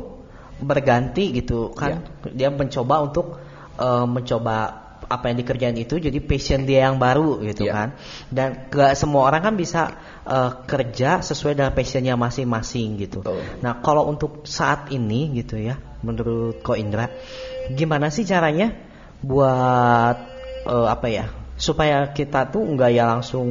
[0.61, 2.05] berganti gitu kan.
[2.33, 3.37] Dia mencoba untuk
[3.79, 7.73] eh, mencoba apa yang dikerjain itu jadi passion dia yang baru gitu Iya.
[7.73, 7.89] kan.
[8.29, 9.95] Dan gak semua orang kan bisa
[10.29, 13.25] eh, kerja sesuai dengan passionnya masing-masing gitu.
[13.25, 13.41] Betul.
[13.65, 17.09] Nah kalau untuk saat ini gitu ya, menurut Ko Indra,
[17.73, 18.77] gimana sih caranya
[19.25, 20.17] buat
[20.69, 21.38] eh, apa ya?
[21.59, 23.49] Supaya kita tuh nggak ya langsung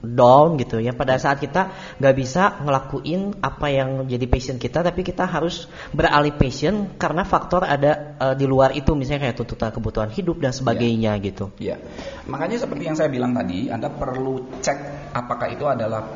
[0.00, 5.02] down gitu ya pada saat kita nggak bisa ngelakuin apa yang jadi passion kita tapi
[5.02, 10.12] kita harus beralih passion karena faktor ada eh, di luar itu misalnya kayak tuntutan kebutuhan
[10.12, 11.80] hidup dan sebagainya gitu Ya,
[12.28, 16.06] makanya seperti yang saya bilang tadi, Anda perlu cek apakah itu adalah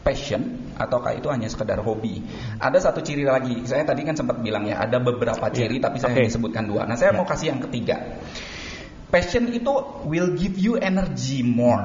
[0.00, 2.24] passion ataukah itu hanya sekedar hobi.
[2.56, 6.16] Ada satu ciri lagi, saya tadi kan sempat bilang ya ada beberapa ciri, tapi saya
[6.16, 6.24] Oke.
[6.24, 6.88] hanya sebutkan dua.
[6.88, 8.00] Nah, saya mau kasih yang ketiga.
[9.10, 9.74] Passion itu
[10.06, 11.82] will give you energy more,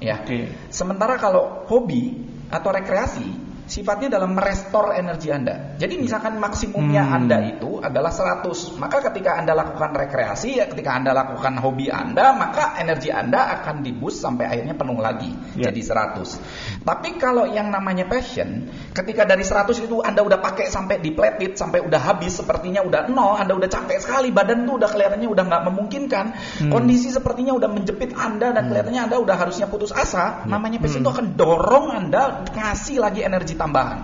[0.00, 0.24] ya.
[0.24, 0.72] Oke.
[0.72, 2.16] Sementara kalau hobi
[2.48, 3.28] atau rekreasi
[3.72, 5.80] sifatnya dalam merestor energi Anda.
[5.80, 7.16] Jadi misalkan maksimumnya Hmm.
[7.24, 12.36] Anda itu adalah 100, maka ketika Anda lakukan rekreasi ya ketika Anda lakukan hobi Anda,
[12.36, 15.72] maka energi Anda akan diboost sampai akhirnya penuh lagi Ya.
[15.72, 16.36] jadi 100.
[16.84, 21.80] Tapi kalau yang namanya passion, ketika dari 100 itu Anda udah pakai sampai dipletit, sampai
[21.80, 25.62] udah habis sepertinya udah nol, Anda udah capek sekali, badan tuh udah kelihatannya udah nggak
[25.72, 26.26] memungkinkan,
[26.60, 26.68] Hmm.
[26.68, 31.08] kondisi sepertinya udah menjepit Anda dan kelihatannya Anda udah harusnya putus asa, namanya passion itu
[31.08, 34.00] akan dorong Anda ngasih lagi energi tambahan.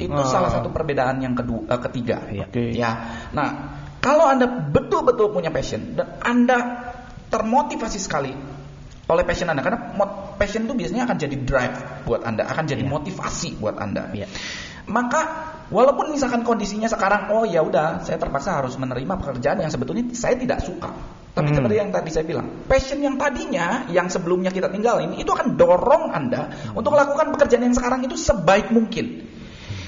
[0.00, 0.24] Itu Oh.
[0.24, 2.24] salah satu perbedaan yang kedua, eh, ketiga.
[2.30, 2.46] Iya.
[2.48, 2.64] Oke.
[2.72, 2.90] Ya,
[3.34, 3.48] nah
[4.00, 6.58] kalau anda betul-betul punya passion dan anda
[7.28, 8.32] termotivasi sekali
[9.10, 9.90] oleh passion anda, karena
[10.38, 12.90] passion itu biasanya akan jadi drive buat anda, akan jadi Iya.
[12.94, 14.08] motivasi buat anda.
[14.14, 14.30] Iya.
[14.86, 15.20] Maka
[15.70, 20.38] walaupun misalkan kondisinya sekarang, oh ya udah, saya terpaksa harus menerima pekerjaan yang sebetulnya saya
[20.38, 20.90] tidak suka.
[21.40, 21.58] Tapi Hmm.
[21.64, 26.12] seperti yang tadi saya bilang, passion yang tadinya, yang sebelumnya kita tinggalin, itu akan dorong
[26.12, 29.24] anda untuk melakukan pekerjaan yang sekarang itu sebaik mungkin.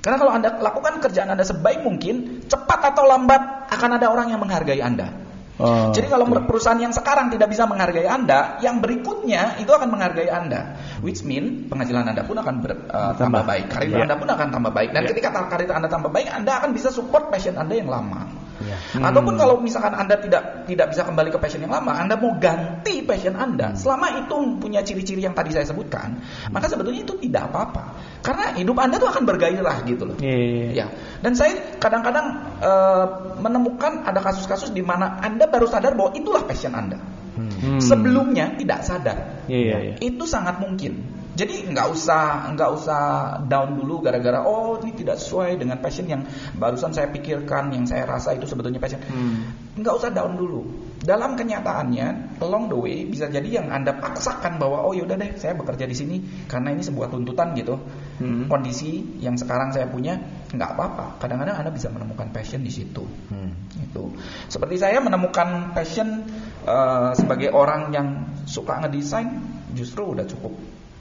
[0.03, 4.43] Karena kalau Anda lakukan kerjaan Anda sebaik mungkin, cepat atau lambat akan ada orang yang
[4.43, 5.15] menghargai Anda.
[5.63, 6.43] Oh, Jadi kalau oke.
[6.51, 10.75] perusahaan yang sekarang tidak bisa menghargai Anda, yang berikutnya itu akan menghargai Anda.
[11.07, 13.15] Which mean penghasilan Anda pun akan ber- uh, Bertambah.
[13.15, 14.03] tambah baik, karir Ya.
[14.03, 14.91] Anda pun akan tambah baik.
[14.91, 15.09] Dan Ya.
[15.15, 18.27] ketika karir Anda tambah baik, Anda akan bisa support passion Anda yang lama.
[18.63, 19.03] Iya.
[19.03, 23.03] Ataupun kalau misalkan Anda tidak tidak bisa kembali ke passion yang lama, Anda mau ganti
[23.03, 26.23] passion Anda, selama itu punya ciri-ciri yang tadi saya sebutkan,
[26.55, 27.99] maka sebetulnya itu tidak apa-apa.
[28.23, 30.17] Karena hidup Anda tuh akan bergairah gitu loh.
[30.23, 30.71] Iya, iya, iya.
[30.73, 30.87] Ya,
[31.21, 32.27] dan saya kadang-kadang
[32.63, 33.07] eh,
[33.43, 36.99] menemukan ada kasus-kasus di mana Anda baru sadar bahwa itulah passion Anda.
[37.33, 37.81] Hmm.
[37.81, 39.47] Sebelumnya tidak sadar.
[39.49, 39.95] Iya, iya, iya.
[40.05, 41.22] Itu sangat mungkin.
[41.33, 43.01] Jadi nggak usah nggak usah
[43.49, 46.29] down dulu gara-gara oh ini tidak sesuai dengan passion yang
[46.61, 49.01] barusan saya pikirkan, yang saya rasa itu sebetulnya passion.
[49.09, 49.57] Hmm.
[49.81, 50.93] Nggak usah down dulu.
[51.03, 55.57] Dalam kenyataannya, along the way bisa jadi yang anda paksakan bahwa oh yaudah deh saya
[55.57, 56.17] bekerja di sini
[56.47, 57.81] karena ini sebuah tuntutan gitu.
[58.21, 58.53] Hmm.
[58.53, 60.21] Kondisi yang sekarang saya punya
[60.53, 61.17] nggak apa-apa.
[61.17, 63.09] Kadang-kadang anda bisa menemukan passion di situ.
[63.33, 63.57] Hmm.
[63.81, 64.13] Itu
[64.53, 66.29] seperti saya menemukan passion
[66.69, 68.09] eh, sebagai orang yang
[68.45, 69.41] suka ngedesain
[69.73, 70.53] justru udah cukup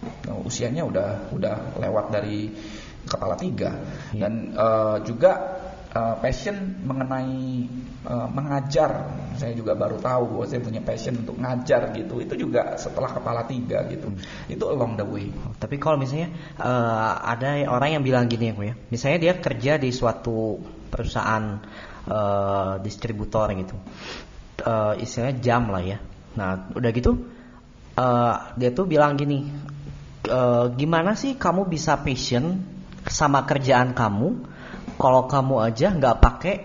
[0.01, 2.49] Nah, usianya udah udah lewat dari
[3.05, 3.77] kepala tiga.
[4.13, 5.31] Dan eh, juga
[5.93, 7.69] eh, passion mengenai
[8.05, 8.91] eh, mengajar.
[9.37, 12.21] Saya juga baru tahu bahwa saya punya passion untuk ngajar gitu.
[12.21, 14.09] Itu juga setelah kepala tiga gitu.
[14.49, 15.29] Itu along the way.
[15.61, 18.75] Tapi kalau misalnya eh, ada orang yang bilang gini ya, ya.
[18.89, 20.57] Misalnya dia kerja di suatu
[20.89, 21.61] perusahaan
[22.09, 23.77] eh, distributor gitu.
[24.61, 25.97] Eh, istilahnya jam lah ya.
[26.31, 27.11] Nah, udah gitu
[27.97, 29.49] eh, dia tuh bilang gini,
[30.21, 32.61] "Eh, gimana sih kamu bisa passion
[33.09, 34.45] sama kerjaan kamu
[35.01, 36.55] kalau kamu aja nggak pakai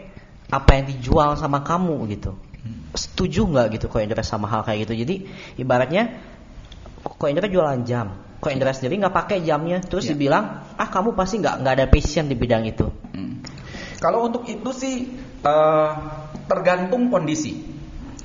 [0.53, 2.37] apa yang dijual sama kamu gitu.
[2.92, 4.95] Setuju nggak gitu kok Indra sama hal kayak gitu.
[5.05, 5.14] Jadi
[5.57, 6.21] ibaratnya
[7.01, 10.12] kok Indra jualan jam, kok Indra sendiri nggak pakai jamnya, terus Iya.
[10.16, 10.45] dibilang
[10.77, 12.88] ah kamu pasti nggak nggak ada passion di bidang itu.
[13.16, 13.40] Hmm.
[14.01, 15.90] Kalau untuk itu sih eh,
[16.45, 17.57] tergantung kondisi.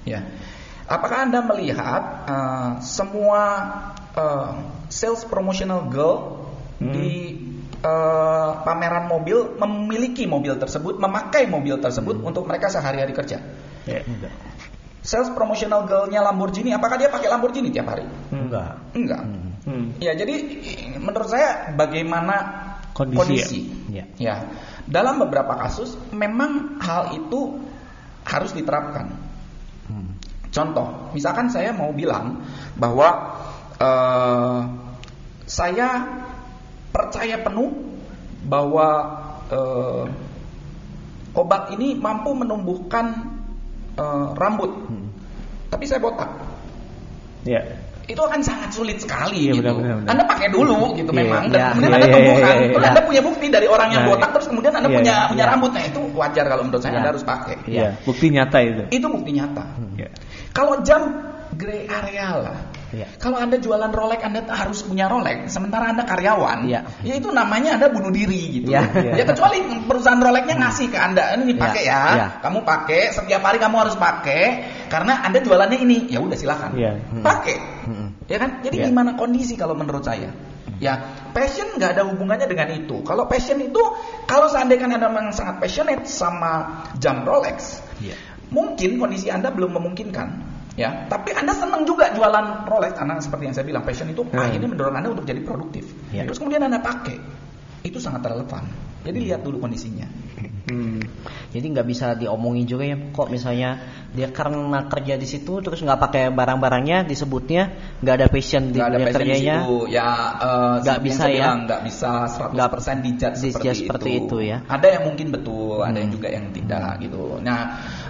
[0.03, 0.27] Ya.
[0.91, 3.41] Apakah anda melihat eh, semua
[4.15, 4.51] eh,
[4.87, 6.41] sales promotional girl
[6.81, 6.97] Hmm.
[6.97, 7.37] di
[7.81, 13.37] eh, pameran mobil memiliki mobil tersebut, memakai mobil tersebut untuk mereka sehari-hari kerja?
[13.85, 14.01] Iya.
[15.01, 18.05] Sales promotional girlnya Lamborghini, apakah dia pakai Lamborghini tiap hari?
[18.29, 18.77] Enggak.
[18.93, 19.21] Enggak.
[19.65, 19.93] Hmm.
[19.97, 20.41] Ya, jadi
[21.01, 22.35] menurut saya bagaimana
[22.93, 23.59] Kondisi kondisi.
[23.89, 24.05] ya.
[24.21, 24.35] Ya.
[24.85, 27.61] Dalam beberapa kasus memang hal itu
[28.25, 29.09] harus diterapkan.
[29.89, 30.17] Hmm.
[30.53, 32.45] Contoh, misalkan saya mau bilang
[32.77, 33.41] bahwa
[33.81, 34.59] eh,
[35.49, 35.89] saya
[36.93, 37.71] percaya penuh
[38.45, 38.87] bahwa
[39.49, 40.03] eh,
[41.33, 43.05] obat ini mampu menumbuhkan
[43.97, 45.09] eh, rambut, Hmm.
[45.67, 46.29] tapi saya botak
[47.41, 47.57] Iya.
[48.05, 49.71] itu akan sangat sulit sekali Iya, gitu.
[49.71, 50.09] benar, benar, benar.
[50.13, 52.55] Anda pakai dulu gitu Iya, memang dan iya, kemudian iya, Anda iya, tumbuhkan.
[52.59, 52.89] Terus iya.
[52.91, 55.71] Anda punya bukti dari orang yang Nah, botak terus kemudian Anda punya punya rambut.
[55.71, 56.93] Nah, itu wajar kalau menurut saya.
[56.99, 57.55] Anda harus pakai.
[57.65, 58.83] Iya, bukti nyata itu.
[58.91, 59.63] Itu bukti nyata.
[59.95, 60.09] Iya.
[60.51, 61.01] Kalau jam
[61.55, 62.57] gray area lah.
[62.91, 63.07] Iya.
[63.17, 66.67] Kalau Anda jualan Rolex Anda harus punya Rolex sementara Anda karyawan.
[66.67, 66.83] Iya.
[67.07, 68.75] Ya itu namanya Anda bunuh diri gitu.
[68.75, 68.83] Iya.
[69.15, 72.01] Ya kecuali perusahaan Rolexnya ngasih ke Anda ini pakai Iya, ya.
[72.15, 72.27] iya.
[72.43, 74.43] Kamu pakai setiap hari kamu harus pakai
[74.91, 75.97] karena Anda jualannya ini.
[76.11, 76.75] Ya udah silakan.
[76.75, 76.99] Iya.
[76.99, 77.23] Hmm.
[77.23, 77.55] Pakai.
[77.87, 78.07] Hmm.
[78.27, 78.59] Ya kan?
[78.63, 78.85] Jadi Iya.
[78.91, 80.31] gimana kondisi kalau menurut saya?
[80.81, 80.97] Ya,
[81.29, 83.05] passion nggak ada hubungannya dengan itu.
[83.05, 83.77] Kalau passion itu,
[84.25, 88.17] kalau seandainya Anda memang sangat passionate sama jam Rolex, Iya.
[88.49, 90.27] mungkin kondisi Anda belum memungkinkan.
[90.79, 94.39] Ya, tapi Anda senang juga jualan Rolex karena seperti yang saya bilang, passion itu Hmm.
[94.39, 95.83] akhirnya mendorong Anda untuk jadi produktif.
[96.15, 96.23] Iya.
[96.31, 97.19] Terus kemudian Anda pakai,
[97.83, 98.63] itu sangat relevan.
[99.01, 100.07] Jadi lihat dulu kondisinya.
[100.69, 101.01] Hmm.
[101.51, 105.95] Jadi nggak bisa diomongin juga ya kok misalnya dia karena kerja di situ terus nggak
[105.95, 107.71] pakai barang-barangnya disebutnya
[108.03, 109.55] nggak ada passion di Nggak ada di kerjanya.
[109.63, 109.75] situ.
[109.87, 111.47] Ya, eh, Nggak yang bisa ya.
[111.55, 114.57] nggak bisa 100% dijudge Dijudge seperti, seperti itu ya.
[114.67, 117.39] Ada yang mungkin betul, ada yang juga yang tidak gitu.
[117.39, 117.59] Nah,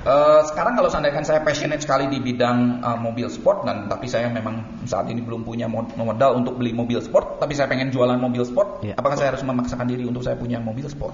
[0.01, 4.25] eh, sekarang kalau seandainya saya passionate sekali di bidang eh, mobil sport dan tapi saya
[4.27, 8.17] memang saat ini belum punya mod- modal untuk beli mobil sport, tapi saya pengen jualan
[8.17, 8.97] mobil sport, Iya.
[8.97, 11.13] apakah saya harus memaksakan diri untuk saya punya mobil sport?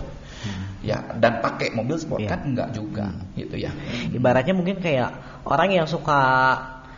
[0.80, 2.30] Ya, dan pakai mobil sport Iya.
[2.32, 3.74] kan enggak juga gitu ya.
[4.14, 5.10] Ibaratnya mungkin kayak
[5.46, 6.20] orang yang suka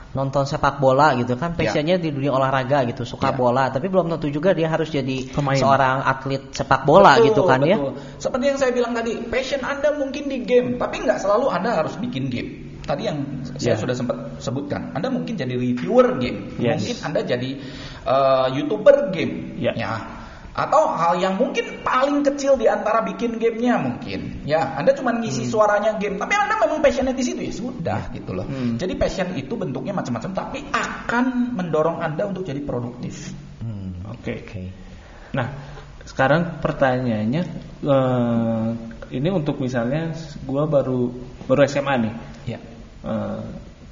[0.10, 3.38] nonton sepak bola gitu kan passionnya di dunia olahraga gitu suka Ya.
[3.38, 5.54] bola tapi belum tentu juga dia harus jadi Pemain.
[5.54, 7.94] seorang atlet sepak bola Betul, gitu kan ya betul.
[8.18, 11.94] Seperti yang saya bilang tadi, passion Anda mungkin di game, tapi nggak selalu Anda harus
[12.02, 12.50] bikin game.
[12.82, 13.22] Tadi yang
[13.54, 13.78] saya Ya.
[13.78, 16.82] sudah sempat sebutkan, Anda mungkin jadi reviewer game, Yes.
[16.82, 17.50] mungkin Anda jadi
[18.02, 19.78] eh, youtuber game, Ya.
[20.60, 25.48] Atau hal yang mungkin paling kecil di antara bikin gamenya mungkin, ya Anda cuma ngisi
[25.48, 25.52] Hmm.
[25.56, 28.43] suaranya game, tapi Anda memang passionate di situ ya sudah gitu loh.
[28.43, 28.76] Hmm.
[28.76, 33.32] Jadi passion itu bentuknya macam-macam, tapi akan mendorong Anda untuk jadi produktif.
[33.63, 34.43] Hmm, Oke.
[34.43, 34.63] oke
[35.32, 35.48] Nah,
[36.04, 37.43] sekarang pertanyaannya
[37.86, 38.67] eh,
[39.15, 40.12] ini untuk misalnya
[40.43, 41.08] gua baru
[41.48, 42.13] baru SMA nih.
[42.50, 42.60] Ya.
[43.08, 43.41] Eh,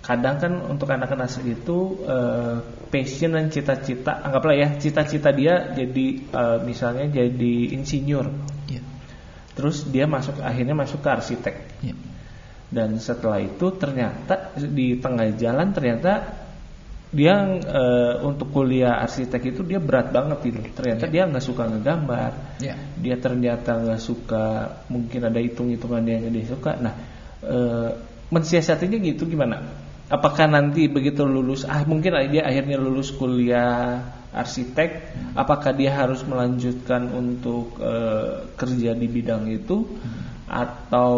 [0.08, 2.56] kadang kan untuk anak-anak itu eh,
[2.88, 8.32] passion dan cita-cita anggaplah ya cita-cita dia jadi eh, misalnya jadi insinyur
[8.72, 8.80] Ya.
[9.56, 11.92] terus dia masuk akhirnya masuk ke arsitek Ya.
[12.72, 16.40] dan setelah itu ternyata di tengah jalan ternyata
[17.12, 21.12] dia eh, untuk kuliah arsitek itu dia berat banget itu ternyata Iya.
[21.12, 22.32] dia nggak suka ngegambar
[22.64, 22.76] Iya.
[22.96, 24.44] dia ternyata nggak suka
[24.88, 26.96] mungkin ada hitung-hitungan yang dia suka nah
[27.44, 27.92] eh,
[28.32, 34.00] mensiasatinya gitu gimana apakah nanti begitu lulus ah mungkin dia akhirnya lulus kuliah
[34.32, 34.90] arsitek
[35.36, 39.84] apakah dia harus melanjutkan untuk eh, kerja di bidang itu
[40.48, 41.14] atau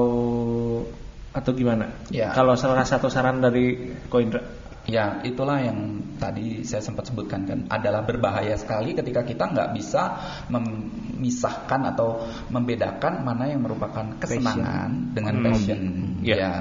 [1.29, 2.33] atau gimana Ya.
[2.33, 4.41] kalau salah satu saran dari Koindra
[4.89, 5.77] Ya, itulah yang
[6.17, 10.17] tadi saya sempat sebutkan kan, adalah berbahaya sekali ketika kita nggak bisa
[10.49, 15.45] memisahkan atau membedakan mana yang merupakan kesenangan dengan Hmm.
[15.45, 15.81] passion.
[16.19, 16.35] Iya.
[16.35, 16.53] Ya,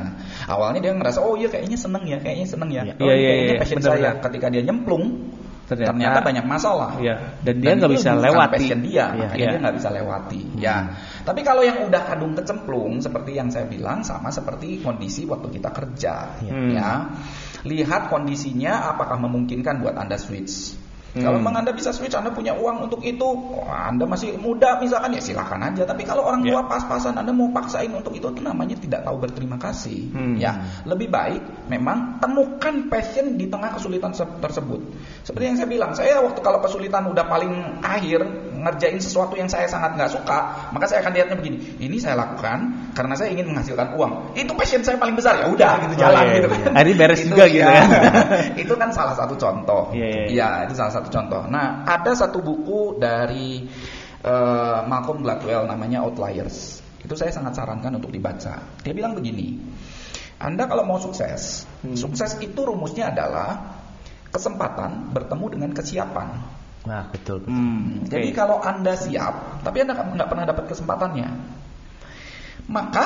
[0.46, 2.94] awalnya dia ngerasa oh iya kayaknya seneng ya, kayaknya seneng ya, Iya.
[3.00, 4.00] oh Iya, iya, kayaknya iya, passion benar, saya.
[4.12, 4.14] benar.
[4.28, 5.04] Ketika dia nyemplung,
[5.68, 6.90] Ternyata- ternyata, banyak masalah.
[6.96, 7.14] Iya,
[7.44, 8.52] dan dia nggak bisa lewati.
[8.56, 9.04] passion dia, Iya.
[9.20, 9.48] makanya Iya.
[9.52, 10.40] dia nggak bisa lewati.
[10.56, 10.76] Ya,
[11.24, 15.68] tapi kalau yang udah kadung kecemplung, seperti yang saya bilang, sama seperti kondisi waktu kita
[15.68, 16.72] kerja, Hmm.
[16.72, 16.92] ya.
[17.66, 20.78] Lihat kondisinya apakah memungkinkan buat anda switch.
[21.16, 21.24] Hmm.
[21.24, 25.16] Kalau memang anda bisa switch, anda punya uang untuk itu, oh, anda masih muda misalkan
[25.16, 25.88] ya silakan aja.
[25.88, 29.56] Tapi kalau orang tua pas-pasan anda mau paksain untuk itu, itu namanya tidak tahu berterima
[29.56, 30.12] kasih.
[30.12, 30.36] Hmm.
[30.36, 34.84] Ya, lebih baik memang temukan passion di tengah kesulitan se- tersebut.
[35.24, 38.20] Seperti yang saya bilang, saya waktu kalau kesulitan udah paling akhir
[38.58, 40.38] ngerjain sesuatu yang saya sangat nggak suka,
[40.74, 41.58] maka saya akan lihatnya begini.
[41.78, 44.34] Ini saya lakukan karena saya ingin menghasilkan uang.
[44.34, 45.46] Itu passion saya paling besar ya.
[45.46, 46.48] Udah gitu Oh, jalan iya, gitu.
[46.50, 46.68] iya.
[46.74, 47.70] Akhirnya beres juga gitu ya.
[47.70, 47.88] kan.
[48.66, 49.82] itu kan salah satu contoh.
[49.94, 50.34] Iya, iya, iya.
[50.34, 51.42] Ya, itu salah satu contoh.
[51.46, 53.64] Nah, ada satu buku dari
[54.18, 56.82] eh, Malcolm Gladwell namanya Outliers.
[56.98, 58.58] Itu saya sangat sarankan untuk dibaca.
[58.82, 59.54] Dia bilang begini,
[60.42, 61.94] Anda kalau mau sukses, Hmm.
[61.94, 63.78] sukses itu rumusnya adalah
[64.28, 66.57] kesempatan bertemu dengan kesiapan.
[66.88, 67.44] Nah, betul.
[67.44, 67.52] betul.
[67.52, 68.08] Hmm, oke.
[68.08, 71.28] Jadi kalau Anda siap, tapi Anda nggak pernah dapat kesempatannya,
[72.68, 73.04] maka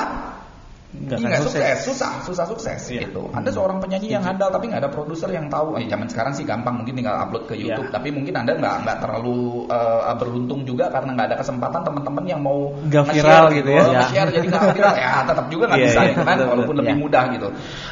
[0.93, 1.57] Nggak ini nggak sukses.
[1.57, 3.09] sukses, susah, susah sukses Iya.
[3.09, 3.25] gitu.
[3.33, 5.73] Anda seorang penyanyi yang handal tapi nggak ada produser yang tahu.
[5.81, 7.89] Eh, zaman sekarang sih gampang, mungkin tinggal upload ke YouTube.
[7.89, 7.97] Iya.
[7.97, 12.45] Tapi mungkin Anda nggak nggak terlalu eh, beruntung juga karena nggak ada kesempatan teman-teman yang
[12.45, 13.81] mau Nggak viral gitu ya.
[13.81, 13.97] oh, Iya.
[14.05, 16.77] nge-share jadi nggak viral ya tetap juga nggak Iya, bisa iya, gitu kan, walaupun betul.
[16.85, 17.01] lebih Iya.
[17.01, 17.47] mudah gitu.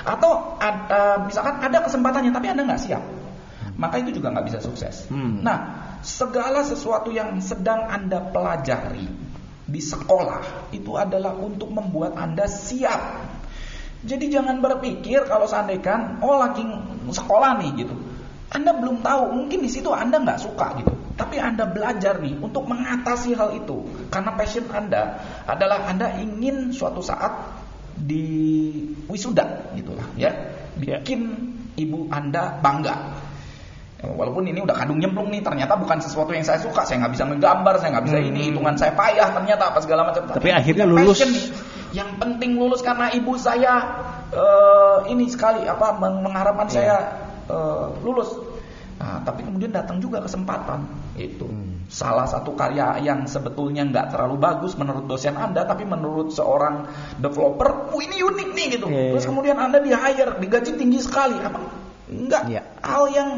[0.06, 3.04] Atau ada, misalkan ada kesempatannya tapi Anda nggak siap,
[3.82, 5.10] maka itu juga nggak bisa sukses.
[5.10, 5.42] Hmm.
[5.42, 5.58] Nah,
[6.06, 9.10] segala sesuatu yang sedang Anda pelajari
[9.66, 13.26] di sekolah itu adalah untuk membuat Anda siap.
[14.06, 16.62] Jadi jangan berpikir kalau seandainya oh lagi
[17.10, 17.96] sekolah nih gitu.
[18.52, 20.92] Anda belum tahu, mungkin di situ Anda nggak suka gitu.
[21.16, 23.88] Tapi Anda belajar nih untuk mengatasi hal itu.
[24.12, 25.18] Karena passion Anda
[25.48, 27.32] adalah Anda ingin suatu saat
[27.96, 28.28] di
[29.08, 30.36] wisuda gitulah ya.
[30.76, 31.22] Bikin
[31.80, 32.96] ibu Anda bangga.
[34.02, 36.82] Walaupun ini udah kadung nyemplung nih, ternyata bukan sesuatu yang saya suka.
[36.82, 38.30] Saya nggak bisa ngegambar, saya nggak bisa Hmm.
[38.34, 40.26] ini, hitungan saya payah ternyata apa segala macam.
[40.26, 41.22] Tapi aku akhirnya lulus.
[41.22, 41.46] nih.
[41.92, 43.74] Yang penting lulus karena ibu saya
[44.32, 46.74] eh, ini sekali apa meng- mengharapkan Ya.
[46.74, 46.96] saya
[47.46, 48.32] eh, lulus.
[49.02, 50.86] Nah, tapi kemudian datang juga kesempatan
[51.18, 51.46] itu.
[51.46, 51.84] Hmm.
[51.90, 56.86] Salah satu karya yang sebetulnya nggak terlalu bagus menurut dosen Anda, tapi menurut seorang
[57.18, 58.86] developer, oh ini unik nih gitu.
[58.88, 59.12] Iya, iya.
[59.18, 61.34] Terus kemudian Anda di hire, digaji tinggi sekali.
[61.38, 61.60] Apa?
[62.14, 62.42] Enggak.
[62.48, 62.62] Iya.
[62.86, 63.30] Hal yang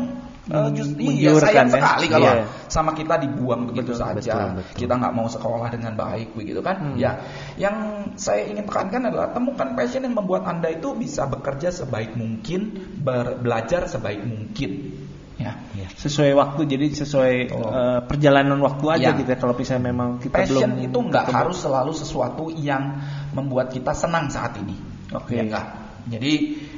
[0.76, 1.80] just, iya, sayang ya.
[1.80, 2.44] sekali kalau Iya.
[2.68, 4.20] sama kita dibuang begitu Betul, saja.
[4.20, 4.76] betul, betul.
[4.76, 6.76] Kita nggak mau sekolah dengan baik begitu kan?
[6.84, 6.96] Hmm.
[7.00, 7.16] Ya,
[7.56, 7.76] yang
[8.20, 13.40] saya ingin tekankan adalah temukan passion yang membuat anda itu bisa bekerja sebaik mungkin, ber-
[13.40, 15.00] belajar sebaik mungkin.
[15.34, 15.60] Ya,
[15.98, 17.68] sesuai waktu jadi sesuai Oh.
[17.68, 19.18] eh, perjalanan waktu aja Ya.
[19.18, 23.02] gitu ya kalau misalnya memang kita passion belum itu nggak harus selalu sesuatu yang
[23.34, 24.78] membuat kita senang saat ini.
[25.12, 25.36] Oke.
[25.36, 25.83] Ya enggak.
[26.08, 26.34] Jadi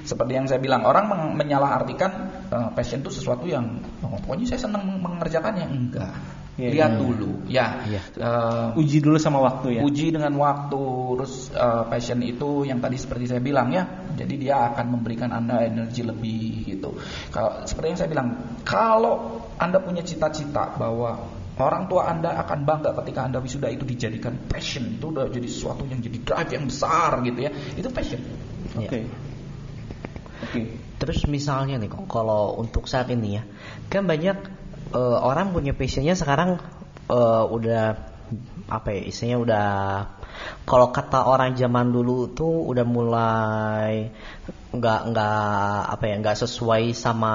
[0.05, 2.11] seperti yang saya bilang orang menyalahartikan
[2.49, 6.13] eh, passion itu sesuatu yang oh, pokoknya saya senang meng- mengerjakannya enggak.
[6.55, 6.99] Iya, Lihat iya.
[7.03, 7.67] dulu ya.
[7.83, 8.01] Iya.
[8.15, 10.83] Eh, uji dulu sama waktu ya uji dengan waktu
[11.19, 13.83] terus eh, passion itu yang tadi seperti saya bilang ya
[14.15, 16.95] jadi dia akan memberikan anda energi lebih gitu
[17.35, 18.27] kalau seperti yang saya bilang
[18.63, 21.27] kalau anda punya cita-cita bahwa
[21.59, 25.87] orang tua anda akan bangga ketika anda wisuda itu dijadikan passion itu udah jadi sesuatu
[25.87, 28.19] yang jadi drive yang besar gitu ya itu passion
[28.79, 28.99] oke.
[30.45, 30.61] Oke.
[30.99, 33.43] Terus misalnya nih kok kalau untuk saat ini ya,
[33.91, 34.37] kan banyak
[34.95, 36.59] eh, orang punya passionnya sekarang
[37.11, 38.15] eh, udah
[38.65, 39.65] apa ya istilahnya udah
[40.65, 44.09] kalau kata orang zaman dulu tuh udah mulai
[44.75, 47.33] nggak nggak apa ya nggak sesuai sama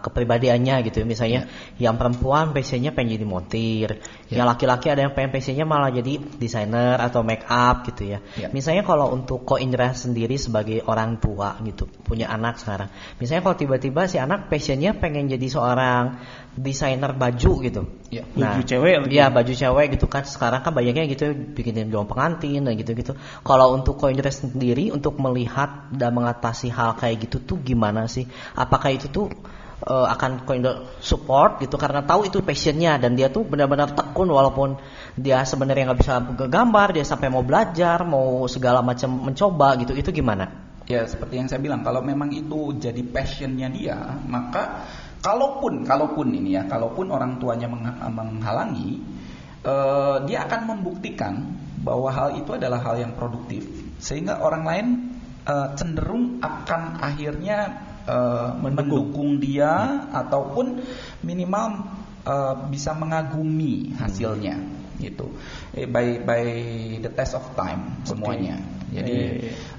[0.00, 1.06] kepribadiannya gitu ya.
[1.06, 1.40] misalnya
[1.76, 3.88] yang perempuan passionnya pengen jadi montir.
[4.32, 8.18] Yang laki-laki ada yang pengen passionnya malah jadi desainer atau make up gitu ya.
[8.40, 8.48] Ya.
[8.48, 12.88] misalnya kalau untuk Ko Indra sendiri sebagai orang tua gitu punya anak sekarang.
[13.20, 16.16] Misalnya kalau tiba-tiba si anak passionnya pengen jadi seorang
[16.56, 17.82] desainer baju gitu
[18.12, 18.28] Ya.
[18.28, 19.16] Baju cewek lagi.
[19.16, 23.16] Iya baju cewek gitu kan sekarang kan banyaknya gitu bikinin doang ranting dan gitu-gitu.
[23.40, 28.28] Kalau untuk Coindress sendiri untuk melihat dan mengatasi hal kayak gitu tuh gimana sih?
[28.52, 29.32] Apakah itu tuh
[29.88, 34.76] uh, akan Coindress support gitu karena tahu itu passionnya dan dia tuh benar-benar tekun walaupun
[35.16, 36.20] dia sebenarnya nggak bisa
[36.52, 40.52] gambar dia sampai mau belajar mau segala macam mencoba gitu itu gimana?
[40.84, 44.84] Ya seperti yang saya bilang kalau memang itu jadi passionnya dia maka
[45.22, 47.70] kalaupun kalaupun ini ya kalaupun orang tuanya
[48.10, 48.98] menghalangi
[49.62, 51.34] uh, dia akan membuktikan
[51.82, 53.66] bahwa hal itu adalah hal yang produktif.
[54.02, 54.86] Sehingga orang lain
[55.46, 57.58] uh, cenderung akan akhirnya
[58.06, 60.82] uh, mendukung dia ataupun
[61.22, 61.86] minimal
[62.26, 64.58] uh, bisa mengagumi hasilnya
[64.98, 65.30] gitu.
[65.74, 66.44] By by
[67.02, 69.16] the test of time semuanya jadi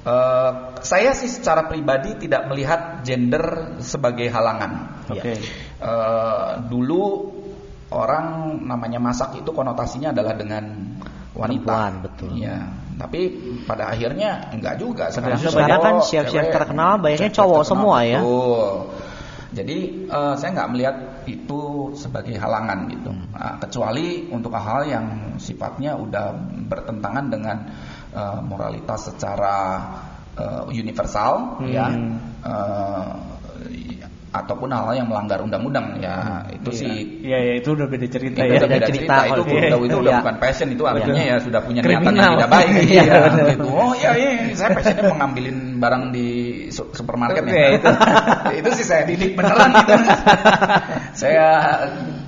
[0.09, 0.51] uh,
[0.81, 5.05] saya sih secara pribadi tidak melihat gender sebagai halangan.
[5.07, 5.21] Oke.
[5.21, 5.37] Okay.
[5.77, 7.29] Uh, eh, dulu
[7.93, 10.97] orang namanya masak itu konotasinya adalah dengan
[11.37, 11.61] wanita.
[11.61, 12.29] Perempuan, betul.
[12.41, 12.57] Ya.
[12.97, 13.21] Tapi
[13.69, 15.13] pada akhirnya enggak juga.
[15.13, 18.19] Sekarang, sekarang kan chef-chef terkenal banyaknya cowok terkenal, semua ya.
[18.21, 18.69] Betul.
[19.53, 19.77] Jadi
[20.09, 20.95] uh, saya nggak melihat
[21.29, 25.05] itu sebagai halangan gitu, nah, kecuali untuk hal-hal yang
[25.37, 26.33] sifatnya udah
[26.67, 27.57] bertentangan dengan
[28.13, 29.57] uh, moralitas secara
[30.37, 31.69] uh, universal hmm.
[31.69, 31.87] ya
[32.45, 33.33] uh,
[34.33, 36.57] ataupun hal-hal yang melanggar undang-undang ya hmm.
[36.57, 36.79] itu iya.
[36.81, 39.29] sih ya, ya itu udah beda cerita itu ya udah beda cerita, cerita.
[39.29, 39.77] itu iya.
[39.77, 40.19] itu udah ya.
[40.25, 43.17] bukan passion itu artinya ya, ya sudah punya niatan yang tidak baik ya, ya
[43.53, 43.67] gitu.
[43.69, 46.27] oh ya ya saya passionnya mengambilin barang di
[46.73, 47.89] supermarket ya itu.
[48.65, 49.93] itu sih saya didik beneran gitu
[51.21, 51.47] saya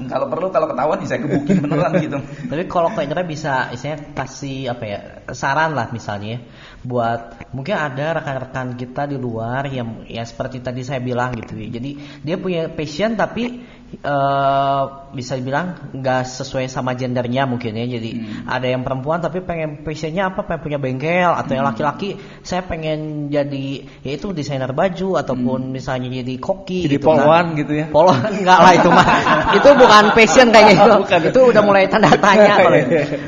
[0.07, 2.17] kalau perlu kalau ketahuan ya saya gebukin beneran gitu.
[2.21, 4.99] Tapi kalau kayaknya bisa istilahnya kasih apa ya
[5.33, 6.41] saran lah misalnya
[6.85, 11.67] buat mungkin ada rekan-rekan kita di luar yang ya seperti tadi saya bilang gitu ya.
[11.67, 13.65] Jadi dia punya passion tapi
[14.03, 18.49] uh, bisa dibilang nggak sesuai sama gendernya mungkin ya jadi hmm.
[18.49, 21.71] ada yang perempuan tapi pengen passionnya apa pengen punya bengkel atau yang hmm.
[21.71, 22.09] laki-laki
[22.43, 23.67] saya pengen jadi
[24.03, 25.71] yaitu desainer baju ataupun hmm.
[25.71, 27.59] misalnya jadi koki jadi gitu polwan kan.
[27.63, 29.07] gitu ya polwan enggak lah itu mah
[29.57, 31.19] itu bukan passion kayaknya itu bukan.
[31.31, 32.79] itu udah mulai tanda tanya kalau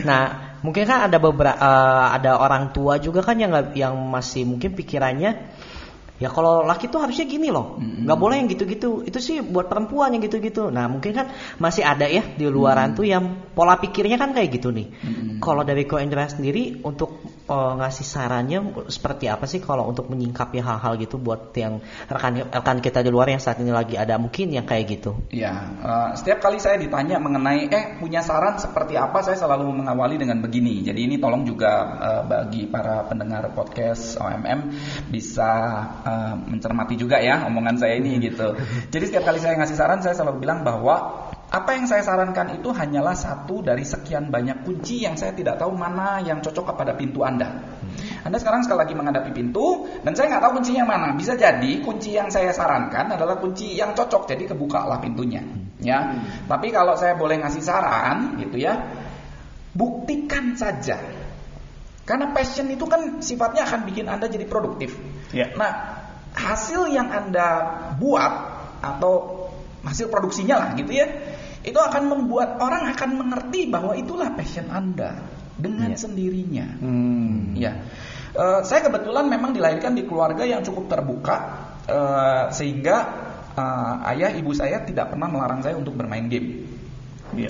[0.04, 0.24] nah
[0.66, 5.32] mungkin kan ada beberapa uh, ada orang tua juga kan yang yang masih mungkin pikirannya
[6.18, 8.18] Ya kalau laki tuh harusnya gini loh, nggak mm-hmm.
[8.18, 9.06] boleh yang gitu-gitu.
[9.06, 10.74] Itu sih buat perempuan yang gitu-gitu.
[10.74, 11.30] Nah mungkin kan
[11.62, 12.98] masih ada ya di luaran mm-hmm.
[12.98, 14.90] tuh yang pola pikirnya kan kayak gitu nih.
[14.90, 15.38] Mm-hmm.
[15.38, 18.60] Kalau dari Ko Indra sendiri untuk uh, ngasih sarannya
[18.90, 23.30] seperti apa sih kalau untuk menyingkapi hal-hal gitu buat yang rekan rekan kita di luar
[23.30, 25.14] yang saat ini lagi ada mungkin yang kayak gitu.
[25.30, 25.54] Ya,
[25.86, 30.42] uh, setiap kali saya ditanya mengenai eh punya saran seperti apa, saya selalu mengawali dengan
[30.42, 30.82] begini.
[30.82, 34.74] Jadi ini tolong juga uh, bagi para pendengar podcast OMM
[35.14, 35.50] bisa
[36.08, 38.56] uh, mencermati juga ya omongan saya ini gitu.
[38.88, 42.76] Jadi setiap kali saya ngasih saran saya selalu bilang bahwa apa yang saya sarankan itu
[42.76, 47.24] hanyalah satu dari sekian banyak kunci yang saya tidak tahu mana yang cocok kepada pintu
[47.24, 47.48] Anda.
[48.28, 51.16] Anda sekarang sekali lagi menghadapi pintu dan saya nggak tahu kuncinya mana.
[51.16, 55.40] Bisa jadi kunci yang saya sarankan adalah kunci yang cocok, jadi kebukalah pintunya.
[55.80, 56.20] Ya.
[56.52, 58.84] Tapi kalau saya boleh ngasih saran, gitu ya,
[59.72, 61.00] buktikan saja
[62.08, 64.96] karena passion itu kan sifatnya akan bikin Anda jadi produktif.
[65.36, 65.52] Ya.
[65.60, 65.97] Nah,
[66.38, 67.50] hasil yang Anda
[67.98, 68.34] buat
[68.86, 69.50] atau
[69.82, 71.08] hasil produksinya lah gitu ya,
[71.66, 75.18] itu akan membuat orang akan mengerti bahwa itulah passion Anda
[75.58, 75.98] dengan ya.
[75.98, 76.68] sendirinya.
[76.78, 77.58] Hmm.
[77.58, 77.82] Ya.
[78.38, 81.36] Uh, saya kebetulan memang dilahirkan di keluarga yang cukup terbuka
[81.90, 82.96] uh, sehingga
[83.58, 86.70] uh, ayah ibu saya tidak pernah melarang saya untuk bermain game.
[87.34, 87.50] Ya.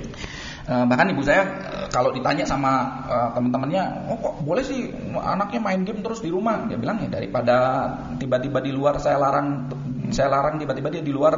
[0.68, 5.63] Uh, bahkan ibu saya uh, kalau ditanya sama uh, teman-temannya, oh kok boleh sih anaknya
[5.63, 6.68] main game terus di rumah?
[6.68, 7.88] Dia bilang ya daripada
[8.20, 9.72] tiba-tiba di luar saya larang
[10.11, 11.35] saya larang tiba-tiba dia di luar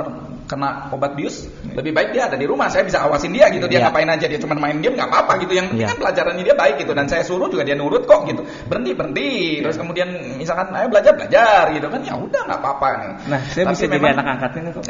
[0.49, 2.69] kena obat bius, lebih baik dia ada di rumah.
[2.69, 3.69] Saya bisa awasin dia gitu.
[3.69, 3.89] Dia yeah.
[3.89, 5.53] ngapain aja dia cuma main game nggak apa-apa gitu.
[5.57, 5.89] Yang yeah.
[5.93, 8.41] kan pelajarannya dia baik gitu dan saya suruh juga dia nurut kok gitu.
[8.65, 9.61] Berhenti berhenti.
[9.61, 13.11] Terus kemudian misalkan ayo belajar belajar gitu kan ya udah nggak apa-apa nih.
[13.29, 14.83] Nah, saya Tapi bisa memang, jadi anak angkatnya kok.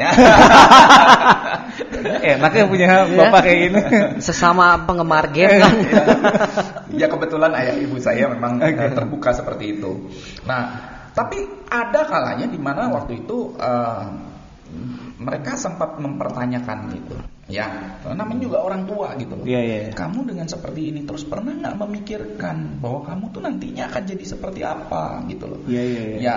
[2.40, 3.80] Enaknya punya bapak kayak gini.
[4.24, 5.74] Sesama penggemar game kan.
[7.00, 8.92] ya kebetulan ayah ibu saya memang okay.
[8.96, 10.08] terbuka seperti itu.
[10.48, 11.38] Nah, tapi
[11.70, 14.06] ada kalanya di mana waktu itu uh,
[15.20, 17.12] mereka sempat mempertanyakan gitu,
[17.50, 17.68] ya
[18.08, 19.36] namanya juga orang tua gitu.
[19.44, 19.92] Yeah, yeah.
[19.92, 24.64] Kamu dengan seperti ini terus pernah nggak memikirkan bahwa kamu tuh nantinya akan jadi seperti
[24.64, 25.60] apa gitu loh?
[25.68, 25.92] Iya iya.
[25.92, 26.20] Yeah, yeah.
[26.22, 26.36] Ya,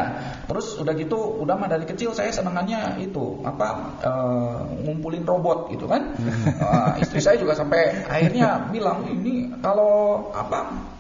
[0.52, 3.68] terus udah gitu, udah mah dari kecil saya senangannya itu apa
[4.04, 6.18] uh, ngumpulin robot gitu kan?
[6.60, 10.92] uh, istri saya juga sampai akhirnya bilang ini kalau apa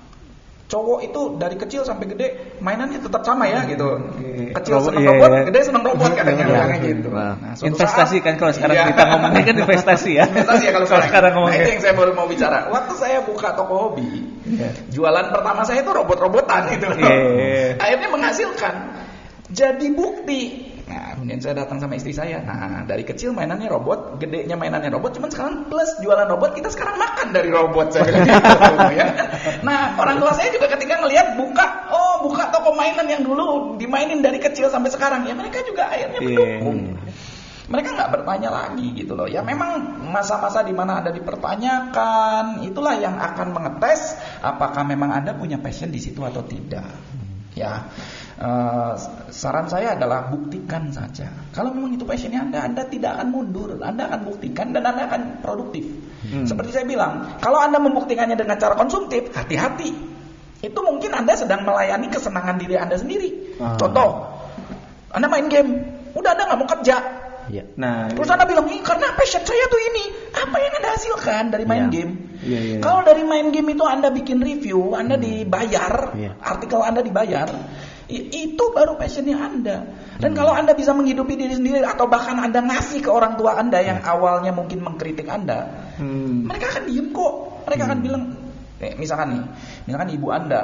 [0.74, 3.86] cowok itu dari kecil sampai gede mainannya tetap sama ya gitu.
[3.94, 4.50] Oke.
[4.58, 5.42] Kecil Robot, senang iya, robot, iya.
[5.46, 6.50] gede senang robot katanya Iya.
[6.50, 7.10] bilangnya gitu.
[7.14, 8.86] Nah, investasi saat- kan kalau sekarang Iya.
[8.90, 10.26] kita ngomongnya kan investasi ya.
[10.26, 11.08] Investasi ya kalau sekarang.
[11.08, 11.62] sekarang Nah, ngomongnya.
[11.62, 12.58] itu yang saya baru mau bicara.
[12.68, 14.10] Waktu saya buka toko hobi,
[14.50, 14.70] Iya.
[14.90, 16.88] jualan pertama saya itu robot-robotan gitu.
[16.90, 17.70] Iya, iya, iya.
[17.78, 18.76] Akhirnya menghasilkan.
[19.54, 20.42] Jadi bukti.
[20.94, 22.38] Nah, kemudian saya datang sama istri saya.
[22.46, 27.02] Nah, dari kecil mainannya robot, gedenya mainannya robot, cuman sekarang plus jualan robot, kita sekarang
[27.02, 29.08] makan dari robot saya bilang gitu, ya.
[29.66, 34.22] Nah, orang tua saya juga ketika ngelihat buka, oh buka toko mainan yang dulu dimainin
[34.22, 36.30] dari kecil sampai sekarang, ya mereka juga akhirnya Iya.
[36.30, 36.80] mendukung
[37.64, 39.24] mereka nggak bertanya lagi gitu loh.
[39.24, 45.56] Ya memang masa-masa di mana ada dipertanyakan, itulah yang akan mengetes apakah memang anda punya
[45.64, 46.92] passion di situ atau tidak.
[47.56, 47.88] Ya,
[48.40, 48.94] eh,
[49.30, 51.30] saran saya adalah buktikan saja.
[51.54, 55.42] Kalau memang itu passionnya anda, anda tidak akan mundur, anda akan buktikan dan anda akan
[55.42, 55.86] produktif.
[56.30, 56.48] Hmm.
[56.48, 59.92] Seperti saya bilang, kalau anda membuktikannya dengan cara konsumtif, hati-hati.
[60.64, 63.60] Itu mungkin anda sedang melayani kesenangan diri anda sendiri.
[63.60, 63.76] Ah.
[63.76, 64.32] Contoh,
[65.12, 65.84] anda main game,
[66.16, 66.98] udah anda nggak mau kerja,
[67.52, 67.76] Iya.
[67.76, 70.06] Nah, Terus anda bilang, "Ih, karena passion saya tuh ini.
[70.32, 71.92] Apa yang anda hasilkan dari main Iya.
[71.92, 72.14] game?
[72.40, 72.78] Iya, iya.
[72.80, 76.40] Kalau dari main game itu anda bikin review, anda dibayar, Iya.
[76.40, 77.48] artikel anda dibayar,
[78.12, 79.78] itu baru passionnya anda.
[80.20, 83.80] Dan kalau anda bisa menghidupi diri sendiri atau bahkan anda ngasih ke orang tua anda
[83.80, 86.52] yang awalnya mungkin mengkritik anda, hmm.
[86.52, 87.34] mereka akan diem kok.
[87.64, 88.24] Mereka akan bilang,
[88.84, 89.44] eh, misalkan nih,
[89.88, 90.62] misalkan ibu anda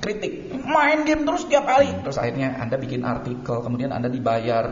[0.00, 1.92] kritik, main game terus tiap hari.
[2.00, 4.64] Terus akhirnya anda bikin artikel, kemudian anda dibayar.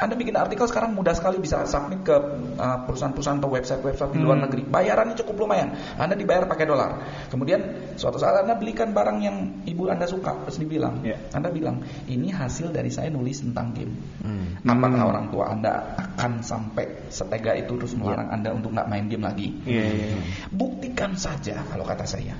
[0.00, 2.16] Anda bikin artikel sekarang mudah sekali bisa submit ke
[2.56, 4.48] uh, perusahaan-perusahaan atau website-website di luar Hmm.
[4.48, 4.62] negeri.
[4.64, 5.76] Bayarannya cukup lumayan.
[6.00, 7.04] Anda dibayar pakai dolar.
[7.28, 7.60] Kemudian
[8.00, 9.36] suatu saat Anda belikan barang yang
[9.68, 11.20] ibu Anda suka, terus dibilang, Ya.
[11.30, 13.92] Anda bilang, ini hasil dari saya nulis tentang game.
[14.24, 14.56] Hmm.
[14.64, 15.10] Apakah Hmm.
[15.12, 19.52] orang tua Anda akan sampai setega itu terus melarang Anda untuk nggak main game lagi?
[19.68, 20.22] Iya, iya, iya.
[20.48, 22.32] Buktikan saja kalau kata saya.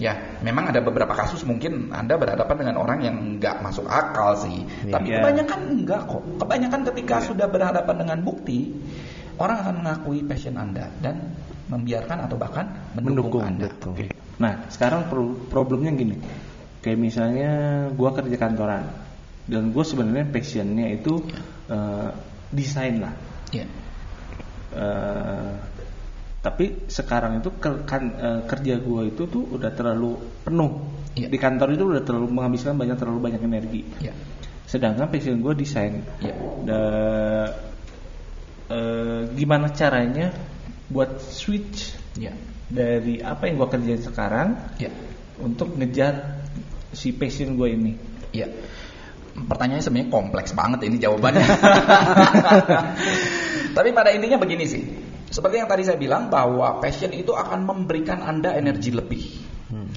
[0.00, 4.64] Ya, memang ada beberapa kasus mungkin Anda berhadapan dengan orang yang nggak masuk akal sih.
[4.88, 4.96] Iya.
[4.96, 5.16] Tapi Iya.
[5.20, 6.22] kebanyakan enggak kok.
[6.40, 7.26] Kebanyakan ketika Iya.
[7.28, 8.58] sudah berhadapan dengan bukti,
[9.36, 11.36] orang akan mengakui passion Anda dan
[11.68, 13.68] membiarkan atau bahkan mendukung, Mendukung, Anda.
[13.68, 13.92] betul.
[13.92, 14.06] Oke.
[14.40, 16.16] Nah, sekarang pro- problemnya gini.
[16.80, 17.50] Kayak misalnya
[17.92, 18.88] gua kerja kantoran
[19.44, 21.20] dan gue sebenarnya passionnya itu
[21.68, 22.08] eh,
[22.50, 23.12] desain lah.
[23.52, 23.68] Ya.
[24.70, 25.50] Eh,
[26.40, 30.88] tapi sekarang itu ke- kan, eh, kerja gue itu tuh udah terlalu penuh.
[31.12, 31.28] Iya.
[31.28, 33.84] Di kantor itu udah terlalu menghabiskan banyak terlalu banyak energi.
[34.00, 34.16] Ya.
[34.64, 36.00] Sedangkan passion gue desain.
[36.24, 36.32] Ya.
[36.64, 37.52] Da-
[38.72, 40.32] eh, gimana caranya
[40.88, 42.32] buat switch Ya.
[42.72, 44.88] dari apa yang gue kerjain sekarang Ya.
[45.44, 46.40] untuk ngejar
[46.96, 47.92] si passion gue ini.
[48.32, 48.48] Ya.
[49.36, 51.44] Pertanyaannya sebenarnya kompleks banget ini jawabannya.
[53.76, 55.09] Tapi pada intinya begini sih.
[55.30, 59.22] Seperti yang tadi saya bilang bahwa passion itu akan memberikan Anda energi lebih.
[59.70, 59.88] Hmm.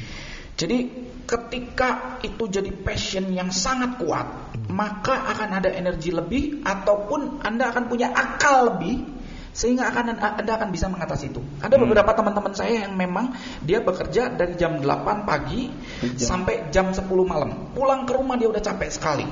[0.53, 7.73] Jadi ketika itu jadi passion yang sangat kuat, maka akan ada energi lebih ataupun Anda
[7.73, 9.09] akan punya akal lebih
[9.53, 11.41] sehingga akan Anda akan bisa mengatasi itu.
[11.61, 11.89] Ada Hmm.
[11.89, 13.33] beberapa teman-teman saya yang memang
[13.65, 15.69] dia bekerja dari jam 8 pagi
[16.01, 16.45] Jam.
[16.45, 17.73] sampai jam 10 malam.
[17.73, 19.25] Pulang ke rumah dia udah capek sekali.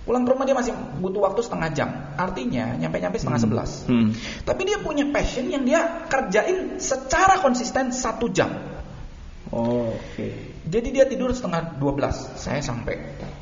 [0.00, 1.88] Pulang ke rumah dia masih butuh waktu setengah jam.
[2.16, 3.70] Artinya nyampe-nyampe setengah sebelas.
[3.84, 4.16] Hmm.
[4.48, 8.48] Tapi dia punya passion yang dia kerjain secara konsisten satu jam.
[9.50, 10.28] Oh, oke.
[10.70, 12.94] Jadi dia tidur setengah 12 Saya sampai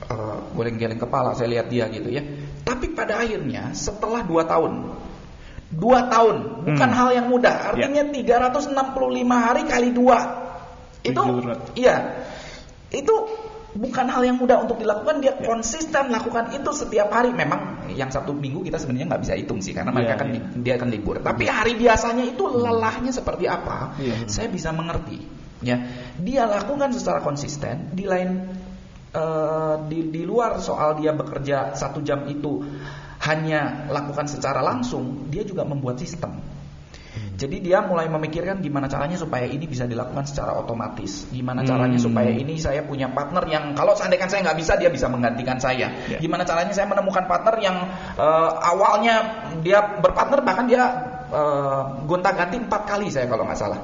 [0.08, 2.24] eh, Goleng-geleng kepala Saya lihat dia gitu ya
[2.64, 4.72] Tapi pada akhirnya Setelah 2 tahun
[5.76, 6.96] 2 tahun Bukan Hmm.
[6.96, 8.72] hal yang mudah Artinya 365
[9.28, 11.20] hari kali 2 Itu
[11.76, 11.96] Iya
[12.88, 13.14] Itu
[13.78, 17.30] bukan hal yang mudah untuk dilakukan Dia konsisten lakukan itu setiap hari.
[17.30, 20.42] Memang yang Sabtu Minggu kita sebenarnya nggak bisa hitung sih Karena mereka Iya, kan iya.
[20.58, 21.14] dia akan libur.
[21.22, 24.26] Tapi hari biasanya itu lelahnya seperti apa Iya.
[24.26, 25.22] Saya bisa mengerti
[25.62, 25.78] ya.
[26.18, 28.50] Dia lakukan secara konsisten di lain
[29.14, 32.66] eh, di di luar soal dia bekerja satu jam itu
[33.24, 36.38] hanya lakukan secara langsung dia juga membuat sistem
[37.38, 42.06] jadi dia mulai memikirkan gimana caranya supaya ini bisa dilakukan secara otomatis gimana caranya Hmm.
[42.10, 45.94] supaya ini saya punya partner yang kalau seandainya saya nggak bisa dia bisa menggantikan saya
[46.10, 46.18] Ya.
[46.18, 47.76] gimana caranya saya menemukan partner yang
[48.18, 49.14] eh, awalnya
[49.62, 50.82] dia berpartner bahkan dia
[51.30, 53.78] eh, gonta-ganti empat kali saya kalau nggak salah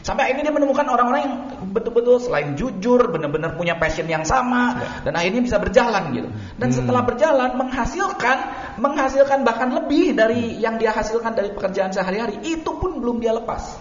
[0.00, 1.34] sampai akhirnya dia menemukan orang-orang yang
[1.70, 6.78] betul-betul selain jujur benar-benar punya passion yang sama dan akhirnya bisa berjalan gitu dan Hmm.
[6.80, 8.38] setelah berjalan menghasilkan
[8.80, 13.76] menghasilkan bahkan lebih dari yang dia hasilkan dari pekerjaan sehari-hari itu pun belum dia lepas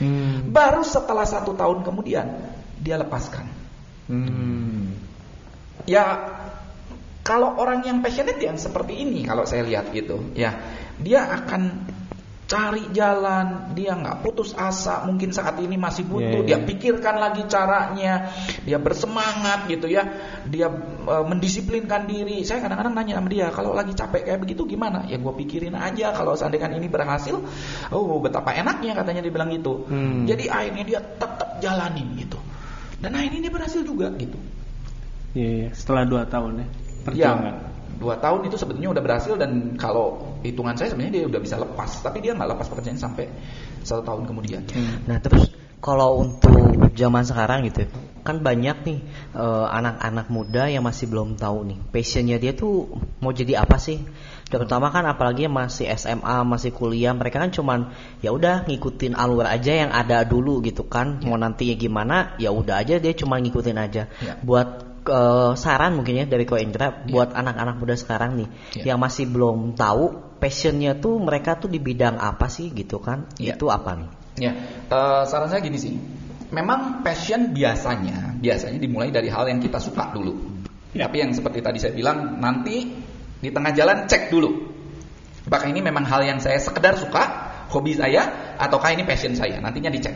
[0.00, 0.50] Hmm.
[0.52, 2.26] baru setelah satu tahun kemudian
[2.80, 3.46] dia lepaskan
[4.10, 4.92] Hmm.
[5.88, 6.04] ya
[7.22, 10.58] kalau orang yang passionate yang seperti ini kalau saya lihat gitu ya
[10.98, 11.86] dia akan
[12.52, 16.60] cari jalan, dia nggak putus asa, mungkin saat ini masih butuh, Yeah, yeah.
[16.60, 18.28] dia pikirkan lagi caranya,
[18.68, 20.04] dia bersemangat gitu ya,
[20.44, 20.68] dia
[21.08, 22.44] e, mendisiplinkan diri.
[22.44, 25.08] Saya kadang-kadang nanya sama dia, kalau lagi capek kayak begitu gimana?
[25.08, 27.40] Ya gue pikirin aja, kalau seandainya ini berhasil,
[27.88, 29.88] oh betapa enaknya katanya dia bilang gitu.
[29.88, 30.28] Hmm.
[30.28, 32.36] Jadi akhirnya dia tetap jalanin gitu,
[33.00, 34.36] dan akhirnya dia berhasil juga gitu.
[35.32, 35.68] Iya, iya.
[35.72, 36.66] setelah dua tahun ya
[37.08, 37.54] perjuangan.
[37.56, 41.56] Ya, dua tahun itu sebetulnya udah berhasil dan kalau hitungan saya sebenarnya dia udah bisa
[41.58, 43.28] lepas, tapi dia nggak lepas pekerjaan sampai
[43.82, 44.62] satu tahun kemudian.
[44.70, 45.04] Hmm.
[45.06, 47.90] Nah terus kalau untuk zaman sekarang gitu,
[48.22, 48.98] kan banyak nih
[49.34, 52.86] eh, anak-anak muda yang masih belum tahu nih passionnya dia tuh
[53.18, 53.98] mau jadi apa sih?
[54.52, 59.72] Terutama kan apalagi masih SMA, masih kuliah, mereka kan cuman ya udah ngikutin alur aja
[59.72, 61.24] yang ada dulu gitu kan.
[61.24, 64.12] Mau nantinya gimana, ya udah aja dia cuma ngikutin aja.
[64.20, 64.36] Ya.
[64.44, 68.48] Buat eh, saran mungkin ya dari Ko Indra buat anak-anak muda sekarang nih
[68.82, 68.94] Ya.
[68.94, 73.30] yang masih belum tahu passionnya tuh mereka tuh di bidang apa sih gitu kan?
[73.38, 73.54] Ya.
[73.54, 74.08] Itu apa nih?
[74.40, 74.52] Ya,
[74.88, 75.94] eh, saran saya gini sih.
[76.52, 80.36] Memang passion biasanya biasanya dimulai dari hal yang kita suka dulu.
[80.92, 81.08] Ya.
[81.08, 82.92] Tapi yang seperti tadi saya bilang nanti
[83.40, 84.50] di tengah jalan cek dulu.
[85.48, 87.22] Apakah ini memang hal yang saya sekedar suka,
[87.74, 89.58] hobi saya, ataukah ini passion saya?
[89.58, 90.14] Nantinya dicek.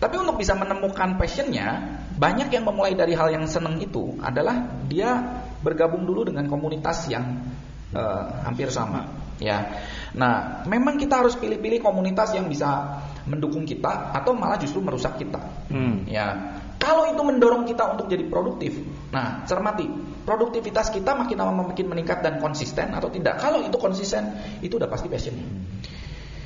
[0.00, 5.44] Tapi untuk bisa menemukan passionnya, banyak yang memulai dari hal yang seneng itu adalah dia
[5.60, 7.44] bergabung dulu dengan komunitas yang
[7.92, 9.28] eh, hampir sama.
[9.40, 9.72] Ya,
[10.12, 15.40] nah memang kita harus pilih-pilih komunitas yang bisa mendukung kita atau malah justru merusak kita.
[15.72, 16.04] Hmm.
[16.04, 18.76] Ya, kalau itu mendorong kita untuk jadi produktif,
[19.08, 19.88] nah cermati
[20.28, 23.40] produktivitas kita makin lama makin meningkat dan konsisten atau tidak.
[23.40, 25.48] Kalau itu konsisten, itu udah pasti passionnya.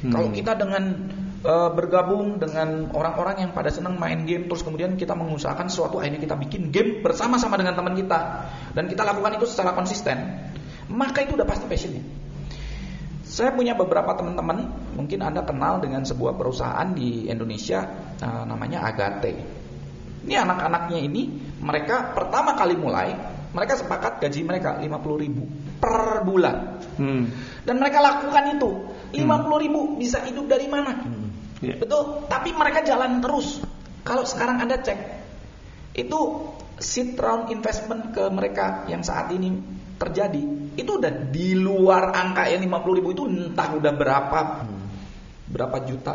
[0.07, 0.15] Hmm.
[0.15, 0.85] Kalau kita dengan
[1.45, 6.25] eh, bergabung dengan orang-orang yang pada senang main game, terus kemudian kita mengusahakan sesuatu, akhirnya
[6.25, 8.21] kita bikin game bersama-sama dengan teman kita,
[8.73, 10.17] dan kita lakukan itu secara konsisten,
[10.89, 12.05] maka itu udah pasti passionnya.
[13.25, 17.85] Saya punya beberapa teman-teman, mungkin Anda kenal dengan sebuah perusahaan di Indonesia
[18.19, 19.63] eh, namanya Agate.
[20.25, 21.29] Ini anak-anaknya ini,
[21.61, 23.13] mereka pertama kali mulai,
[23.55, 25.45] mereka sepakat gaji mereka 50.000 ribu
[25.79, 26.83] per bulan.
[26.99, 27.31] Hmm.
[27.63, 28.71] Dan mereka lakukan itu.
[29.15, 30.99] 50.000 ribu bisa hidup dari mana?
[31.65, 31.77] Ya.
[31.81, 33.65] Betul, tapi mereka jalan terus.
[34.05, 34.99] Kalau sekarang Anda cek,
[35.97, 36.21] itu
[36.77, 39.55] seed round investment ke mereka yang saat ini
[39.97, 40.43] terjadi,
[40.77, 44.41] itu udah di luar angka yang 50 ribu itu entah udah berapa
[45.45, 46.15] berapa juta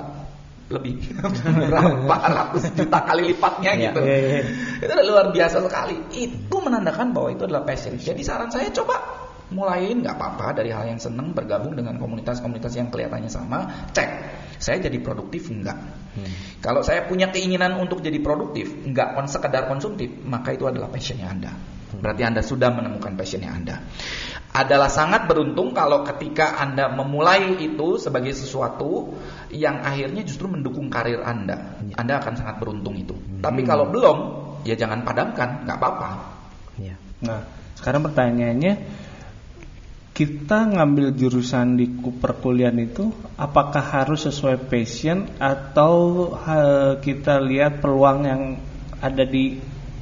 [0.69, 1.01] lebih
[1.73, 4.01] berapa ratus juta kali lipatnya Iya, gitu.
[4.05, 4.41] iya, iya.
[4.85, 5.97] Itu udah luar biasa sekali.
[6.13, 7.97] Itu menandakan bahwa itu adalah passion.
[7.97, 9.18] Jadi saran saya coba
[9.49, 13.89] mulain nggak apa-apa dari hal yang seneng bergabung dengan komunitas-komunitas yang kelihatannya sama.
[13.93, 14.09] Cek,
[14.61, 15.77] saya jadi produktif enggak?
[16.59, 21.27] Kalau saya punya keinginan untuk jadi produktif, enggak kon sekedar konsumtif, maka itu adalah passionnya
[21.31, 21.51] Anda.
[21.89, 23.75] Berarti Anda sudah menemukan passionnya Anda.
[24.49, 29.13] Adalah sangat beruntung kalau ketika Anda memulai itu sebagai sesuatu
[29.49, 31.81] yang akhirnya justru mendukung karir Anda.
[31.97, 33.17] Anda akan sangat beruntung itu.
[33.41, 34.17] Tapi kalau belum,
[34.65, 36.09] ya jangan padamkan, nggak apa-apa.
[36.81, 36.95] Ya.
[37.25, 37.41] Nah,
[37.79, 38.73] sekarang pertanyaannya
[40.19, 43.07] kita ngambil jurusan di ku- perkuliahan itu
[43.39, 45.93] apakah harus sesuai passion atau
[46.35, 48.41] ha- kita lihat peluang yang
[48.99, 49.55] ada di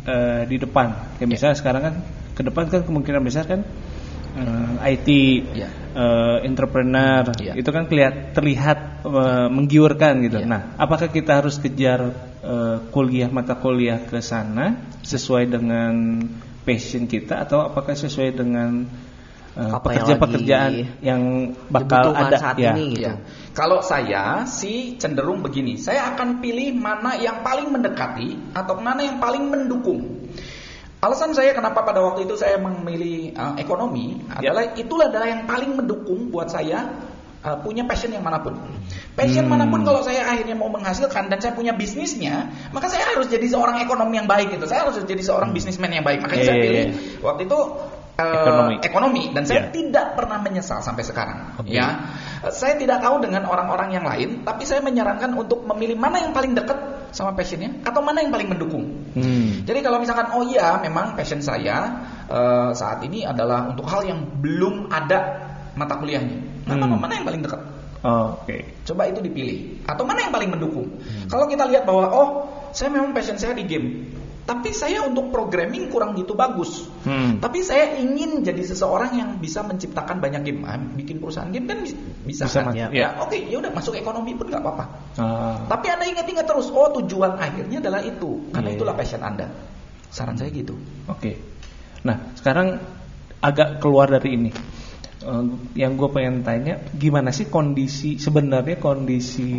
[0.09, 1.21] eh, di depan?
[1.21, 1.95] Kayak misalnya sekarang kan
[2.33, 3.61] ke depan kan kemungkinan besar kan
[4.41, 5.09] eh, IT,
[5.53, 5.69] Ya.
[5.93, 7.53] eh, entrepreneur, Ya.
[7.53, 10.41] itu kan kelihat terlihat eh, menggiurkan gitu.
[10.41, 10.49] Ya.
[10.49, 12.09] Nah, apakah kita harus kejar
[12.41, 16.25] eh, kuliah mata kuliah ke sana sesuai dengan
[16.65, 19.05] passion kita atau apakah sesuai dengan
[19.57, 21.21] eh, Apa yang pekerjaan-pekerjaan lagi yang,
[21.73, 22.77] bakal ada saat ya.
[22.77, 23.09] ini gitu.
[23.09, 23.13] Ya.
[23.57, 29.17] Kalau saya sih cenderung begini, saya akan pilih mana yang paling mendekati atau mana yang
[29.17, 30.29] paling mendukung.
[30.97, 34.49] Alasan saya kenapa pada waktu itu saya memilih uh, ekonomi Ya.
[34.53, 36.89] adalah itulah adalah yang paling mendukung buat saya
[37.45, 38.57] uh, punya passion yang mana pun.
[39.13, 39.53] Passion Hmm.
[39.57, 43.45] mana pun kalau saya akhirnya mau menghasilkan dan saya punya bisnisnya, maka saya harus jadi
[43.45, 44.65] seorang ekonomi yang baik gitu.
[44.65, 46.21] Saya harus jadi seorang bisnismen yang baik.
[46.25, 46.93] Makanya Iya, saya iya, pilih iya.
[47.21, 47.59] waktu itu
[48.17, 48.75] Ekonomi.
[48.81, 49.69] ekonomi dan saya Ya.
[49.69, 51.53] tidak pernah menyesal sampai sekarang.
[51.61, 51.69] Oke.
[51.69, 52.09] Ya,
[52.49, 56.57] saya tidak tahu dengan orang-orang yang lain, tapi saya menyarankan untuk memilih mana yang paling
[56.57, 56.77] dekat
[57.13, 58.89] sama passionnya atau mana yang paling mendukung.
[59.13, 59.61] Hmm.
[59.63, 61.93] Jadi kalau misalkan oh iya memang passion saya
[62.25, 65.45] eh, saat ini adalah untuk hal yang belum ada
[65.77, 66.65] mata kuliahnya.
[66.67, 66.97] Nah, Hmm.
[66.97, 67.61] mana yang paling dekat?
[68.01, 68.65] Oh, Oke.
[68.85, 69.85] Coba itu dipilih.
[69.85, 70.89] Atau mana yang paling mendukung?
[71.29, 72.27] Kalau kita lihat bahwa oh
[72.73, 74.05] saya memang passion saya di game,
[74.47, 76.87] tapi saya untuk programming kurang gitu bagus.
[77.03, 77.43] Hmm.
[77.43, 81.83] Tapi saya ingin jadi seseorang yang bisa menciptakan banyak game, Ah, bikin perusahaan game kan
[81.83, 82.71] bis- bisa, Bisa, kan?
[82.71, 83.19] Ya, Ya.
[83.19, 84.85] oke, ya udah masuk ekonomi pun nggak apa-apa.
[85.19, 85.59] Ah.
[85.67, 89.51] Tapi anda ingat-ingat terus, oh tujuan akhirnya adalah itu, karena Iya, itulah passion anda.
[90.07, 90.79] Saran saya gitu.
[91.05, 91.35] Oke.
[92.07, 92.79] Nah, sekarang
[93.37, 94.51] agak keluar dari ini.
[95.17, 95.43] eh,
[95.75, 99.49] yang gue pengen tanya gimana sih kondisi sebenarnya kondisi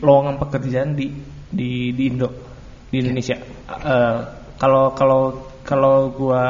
[0.00, 1.12] lowongan pekerjaan di
[1.46, 2.47] di di Indo
[2.88, 3.36] di Indonesia
[3.68, 4.18] Eh,
[4.56, 5.22] kalau kalau
[5.62, 6.44] kalau gue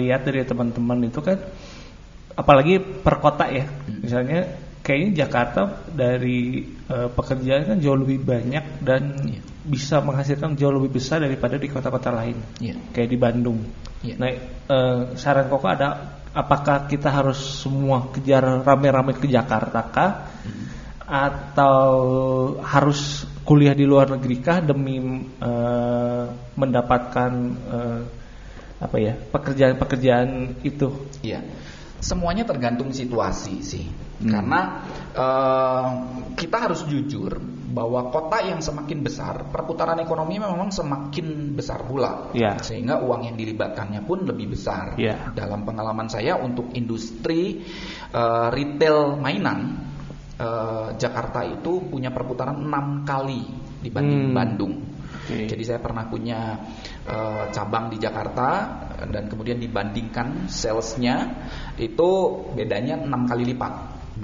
[0.00, 1.36] lihat dari teman-teman itu kan
[2.34, 3.68] apalagi per kota ya
[4.00, 4.48] misalnya
[4.80, 9.40] kayaknya Jakarta dari eh, pekerjaan kan jauh lebih banyak dan Iya.
[9.64, 12.76] bisa menghasilkan jauh lebih besar daripada di kota-kota lain Iya.
[12.92, 13.60] kayak di Bandung.
[14.04, 14.14] Iya.
[14.20, 14.28] Nah,
[14.68, 20.10] eh, saran koko ada apakah kita harus semua kejar rame-rame ke Jakarta kah?
[21.04, 21.92] Atau
[22.64, 24.96] harus kuliah di luar negeri kah demi
[25.28, 26.24] eh,
[26.56, 27.32] mendapatkan
[27.68, 28.00] eh,
[28.80, 30.88] apa ya pekerjaan-pekerjaan itu?
[31.20, 31.44] Iya.
[32.00, 33.84] Semuanya tergantung situasi sih.
[34.24, 34.80] Karena
[35.12, 35.88] eh,
[36.40, 37.36] kita harus jujur
[37.74, 42.32] bahwa kota yang semakin besar, perputaran ekonomi memang semakin besar pula.
[42.32, 42.64] Iya.
[42.64, 44.96] Sehingga uang yang dilibatkannya pun lebih besar.
[44.96, 45.36] Iya.
[45.36, 47.60] Dalam pengalaman saya untuk industri
[48.08, 49.92] eh, retail mainan
[50.36, 53.42] eh, Jakarta itu punya perputaran enam kali
[53.82, 54.36] dibanding Hmm.
[54.36, 54.74] Bandung.
[55.24, 55.48] Oke.
[55.48, 56.58] Jadi saya pernah punya
[57.04, 58.48] eh, cabang di Jakarta
[59.08, 61.32] dan kemudian dibandingkan salesnya
[61.76, 62.10] itu
[62.56, 63.72] bedanya enam kali lipat.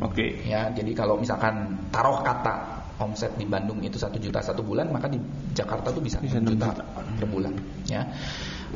[0.01, 0.47] Oke.
[0.47, 5.09] Ya, jadi kalau misalkan taruh kata omset di Bandung itu satu juta satu bulan, maka
[5.09, 5.17] di
[5.57, 6.85] Jakarta tuh bisa, Bisa 6 juta, juta.
[7.17, 7.53] per bulan.
[7.89, 8.05] Ya,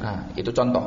[0.01, 0.81] nah itu contoh.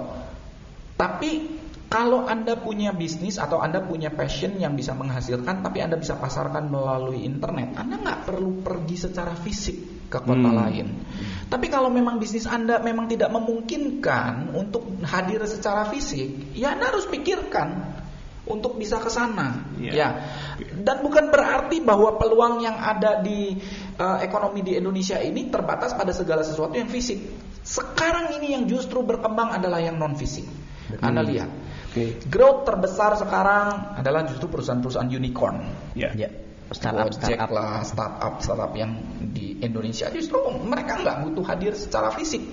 [0.98, 1.46] Tapi
[1.88, 6.68] kalau anda punya bisnis atau anda punya passion yang bisa menghasilkan, tapi anda bisa pasarkan
[6.68, 10.60] melalui internet, anda nggak perlu pergi secara fisik ke kota Hmm.
[10.68, 10.88] lain.
[11.48, 17.08] Tapi kalau memang bisnis anda memang tidak memungkinkan untuk hadir secara fisik, ya anda harus
[17.08, 17.96] pikirkan
[18.48, 19.64] untuk bisa ke sana.
[19.80, 19.92] Iya.
[19.92, 20.10] Ya.
[20.84, 23.56] Dan bukan berarti bahwa peluang yang ada di
[23.96, 27.20] eh, ekonomi di Indonesia ini terbatas pada segala sesuatu yang fisik.
[27.64, 30.48] Sekarang ini yang justru berkembang adalah yang non fisik.
[31.04, 31.52] Anda lihat.
[31.98, 32.30] Oke.
[32.30, 35.58] Growth terbesar sekarang adalah justru perusahaan-perusahaan unicorn.
[35.98, 36.14] Ya.
[36.14, 36.30] Ya,
[36.70, 37.50] startup startup.
[37.50, 39.02] lah, startup startup yang
[39.34, 42.44] di Indonesia justru mereka nggak butuh hadir secara fisik.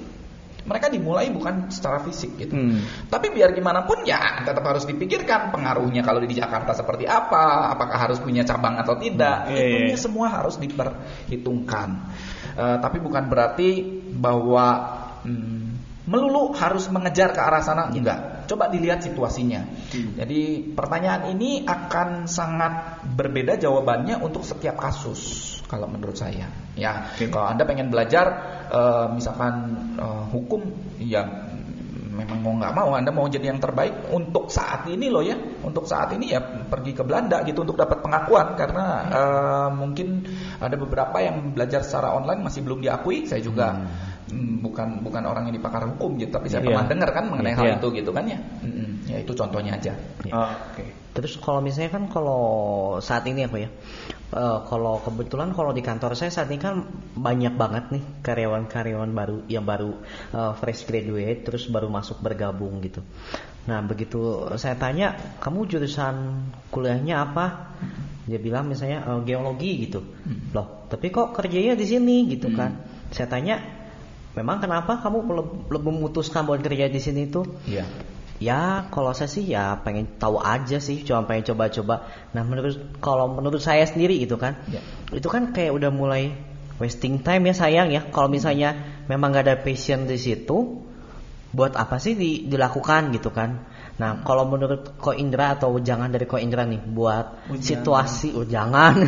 [0.64, 2.56] Mereka dimulai bukan secara fisik gitu.
[2.56, 2.80] Hmm.
[3.12, 8.00] Tapi biar gimana pun ya tetap harus dipikirkan pengaruhnya kalau di Jakarta seperti apa, apakah
[8.00, 9.52] harus punya cabang atau tidak.
[9.52, 10.00] Iya, iya, Itunya iya.
[10.00, 11.88] semua harus diperhitungkan.
[12.56, 13.84] Eh, tapi bukan berarti
[14.16, 14.66] bahwa
[15.28, 15.63] hmm,
[16.04, 18.44] melulu harus mengejar ke arah sana enggak.
[18.44, 19.64] Coba dilihat situasinya.
[20.20, 26.52] Jadi pertanyaan ini akan sangat berbeda jawabannya untuk setiap kasus kalau menurut saya.
[26.76, 27.32] Ya, Oke.
[27.32, 28.26] kalau Anda pengen belajar
[28.68, 29.54] eh, misalkan
[29.96, 30.60] eh, hukum
[31.00, 31.24] ya
[32.14, 35.34] memang mau nggak mau Anda mau jadi yang terbaik untuk saat ini loh ya.
[35.64, 40.28] Untuk saat ini ya pergi ke Belanda gitu untuk dapat pengakuan karena eh, mungkin
[40.60, 43.24] ada beberapa yang belajar secara online masih belum diakui.
[43.24, 44.13] Saya juga mm,
[44.60, 46.74] bukan bukan orang yang dipakar hukum gitu, tapi saya Iya.
[46.74, 47.76] pernah dengar kan mengenai hal Iya.
[47.78, 48.38] itu gitu kan ya.
[48.62, 48.90] Mm-mm.
[49.06, 49.92] Ya itu contohnya aja.
[50.32, 50.84] Oh, Oke.
[51.14, 52.42] Terus kalau misalnya kan kalau
[52.98, 53.70] saat ini apa ya?
[54.34, 56.82] eh, kalau kebetulan kalau di kantor saya saat ini kan
[57.14, 59.94] banyak banget nih karyawan-karyawan baru yang baru
[60.34, 62.98] eh, fresh graduate terus baru masuk bergabung gitu.
[63.70, 64.18] Nah begitu
[64.58, 66.14] saya tanya kamu jurusan
[66.74, 67.78] kuliahnya apa?
[68.26, 70.02] Dia bilang misalnya eh, geologi gitu.
[70.50, 72.74] Loh tapi kok kerjanya di sini gitu kan?
[73.14, 73.62] Saya tanya
[74.34, 75.18] memang kenapa kamu
[75.70, 77.46] lebih memutuskan buat kerja di sini tuh?
[77.66, 77.86] Iya.
[78.42, 82.10] Ya, kalau saya sih ya pengen tahu aja sih, cuma pengen coba-coba.
[82.34, 84.82] Nah, menurut kalau menurut saya sendiri itu kan, Ya.
[85.14, 86.34] itu kan kayak udah mulai
[86.82, 88.02] wasting time ya sayang ya.
[88.10, 88.74] Kalau misalnya
[89.06, 90.82] memang gak ada passion di situ,
[91.54, 93.62] buat apa sih di- dilakukan gitu kan?
[93.94, 98.42] Nah, kalau menurut Ko Indra atau jangan dari Ko Indra nih, buat Oh, situasi, oh
[98.42, 98.98] jangan,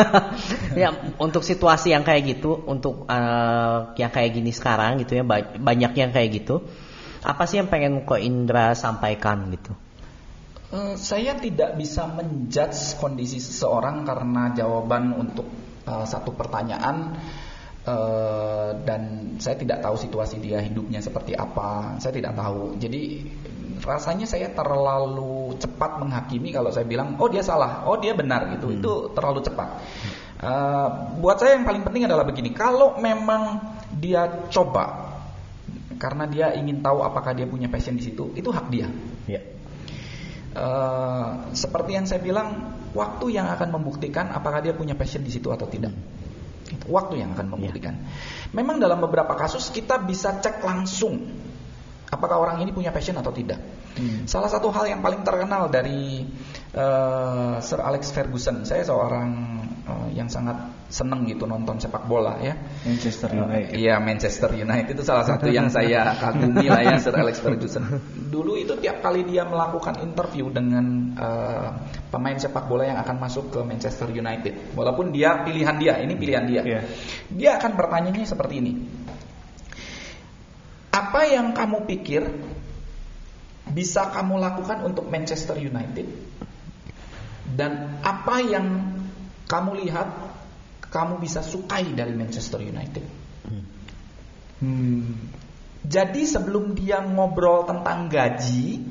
[0.80, 5.56] ya untuk situasi yang kayak gitu, untuk eh, yang kayak gini sekarang gitu ya, ba-
[5.56, 6.60] banyak yang kayak gitu.
[7.24, 9.72] Apa sih yang pengen Ko Indra sampaikan gitu?
[10.70, 15.48] Eh, saya tidak bisa menjudge kondisi seseorang karena jawaban untuk
[15.88, 17.16] eh, satu pertanyaan
[17.88, 21.96] eh, dan saya tidak tahu situasi dia hidupnya seperti apa.
[21.98, 22.76] Saya tidak tahu.
[22.76, 23.02] Jadi
[23.80, 28.74] rasanya saya terlalu cepat menghakimi kalau saya bilang oh dia salah, oh dia benar gitu.
[28.74, 29.68] Itu terlalu cepat.
[30.40, 30.88] Eh,
[31.20, 32.56] buat saya yang paling penting adalah begini.
[32.56, 33.60] Kalau memang
[33.92, 35.12] dia coba
[36.00, 38.88] karena dia ingin tahu apakah dia punya passion di situ, itu hak dia.
[39.28, 39.44] Ya.
[40.50, 45.52] Eh, seperti yang saya bilang, waktu yang akan membuktikan apakah dia punya passion di situ
[45.52, 45.92] atau tidak.
[46.88, 48.00] Waktu yang akan membuktikan.
[48.56, 51.20] Memang dalam beberapa kasus kita bisa cek langsung
[52.10, 53.62] apakah orang ini punya passion atau tidak.
[54.26, 56.24] Salah satu hal yang paling terkenal dari
[56.72, 59.28] eh, Sir Alex Ferguson, saya seorang
[59.86, 60.56] eh, yang sangat
[60.90, 62.54] seneng gitu nonton sepak bola ya.
[62.86, 63.76] Manchester United.
[63.78, 67.86] Iya Manchester United itu salah satu yang saya kagumi lah ya Sir Alex Ferguson.
[68.30, 71.68] Dulu itu tiap kali dia melakukan interview dengan eh,
[72.10, 76.44] pemain sepak bola yang akan masuk ke Manchester United, walaupun dia pilihan dia, ini pilihan
[76.46, 76.80] dia, Iya.
[77.30, 78.72] dia akan bertanya seperti ini.
[80.90, 82.22] Apa yang kamu pikir
[83.70, 86.06] bisa kamu lakukan untuk Manchester United?
[87.50, 88.98] Dan apa yang
[89.46, 90.08] kamu lihat
[90.90, 93.06] kamu bisa sukai dari Manchester United?
[94.60, 95.30] Hmm.
[95.80, 98.82] Jadi sebelum dia ngobrol tentang gaji,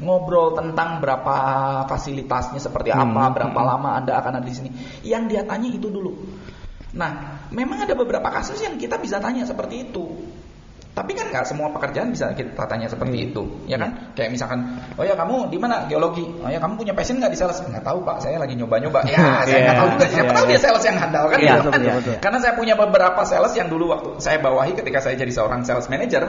[0.00, 1.36] ngobrol tentang berapa
[1.84, 4.70] fasilitasnya seperti apa, berapa lama Anda akan ada di sini,
[5.04, 6.14] yang dia tanya itu dulu.
[6.96, 10.08] Nah, memang ada beberapa kasus yang kita bisa tanya seperti itu.
[10.98, 14.12] Tapi kan nggak semua pekerjaan bisa kita tanya seperti itu, ya kan?
[14.18, 14.58] Kayak misalkan,
[14.98, 16.26] oh ya kamu di mana geologi?
[16.42, 17.62] Oh ya kamu punya passion nggak di sales?
[17.62, 19.00] Nggak tahu pak, saya lagi nyoba-nyoba.
[19.08, 20.06] Ya, saya nggak Iya, tahu juga.
[20.08, 20.50] Siapa iya, tahu iya.
[20.50, 21.38] dia sales yang handal kan?
[21.38, 22.14] Iya, gitu betul, betul.
[22.18, 25.86] Karena saya punya beberapa sales yang dulu waktu saya bawahi ketika saya jadi seorang sales
[25.86, 26.22] manager,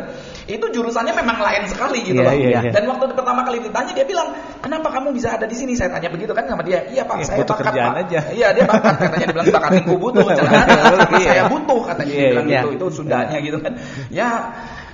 [0.45, 2.35] itu jurusannya memang lain sekali gitu Iya, loh.
[2.37, 2.71] iya, iya.
[2.71, 6.07] Dan waktu pertama kali ditanya dia bilang, "Kenapa kamu bisa ada di sini?" Saya tanya
[6.07, 6.85] begitu kan sama dia.
[6.87, 8.19] "Iya, Pak, Ya, saya bakat, kerjaan Pak." aja.
[8.31, 10.27] Iya, dia bakat katanya dia bilang bakatinku butuh.
[10.39, 11.29] Jangan karena Iya.
[11.29, 12.59] saya butuh katanya dia Iya, bilang iya.
[12.61, 12.69] gitu.
[12.75, 13.73] Itu Sundanya gitu kan.
[14.09, 14.29] Ya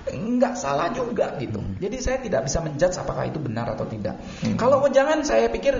[0.05, 1.57] nggak salah juga gitu.
[1.81, 4.21] Jadi saya tidak bisa menjudge apakah itu benar atau tidak.
[4.57, 5.73] Kalau jangan saya pikir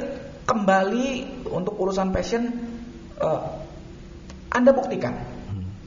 [0.49, 2.49] kembali untuk urusan passion
[3.21, 3.41] eh,
[4.49, 5.35] Anda buktikan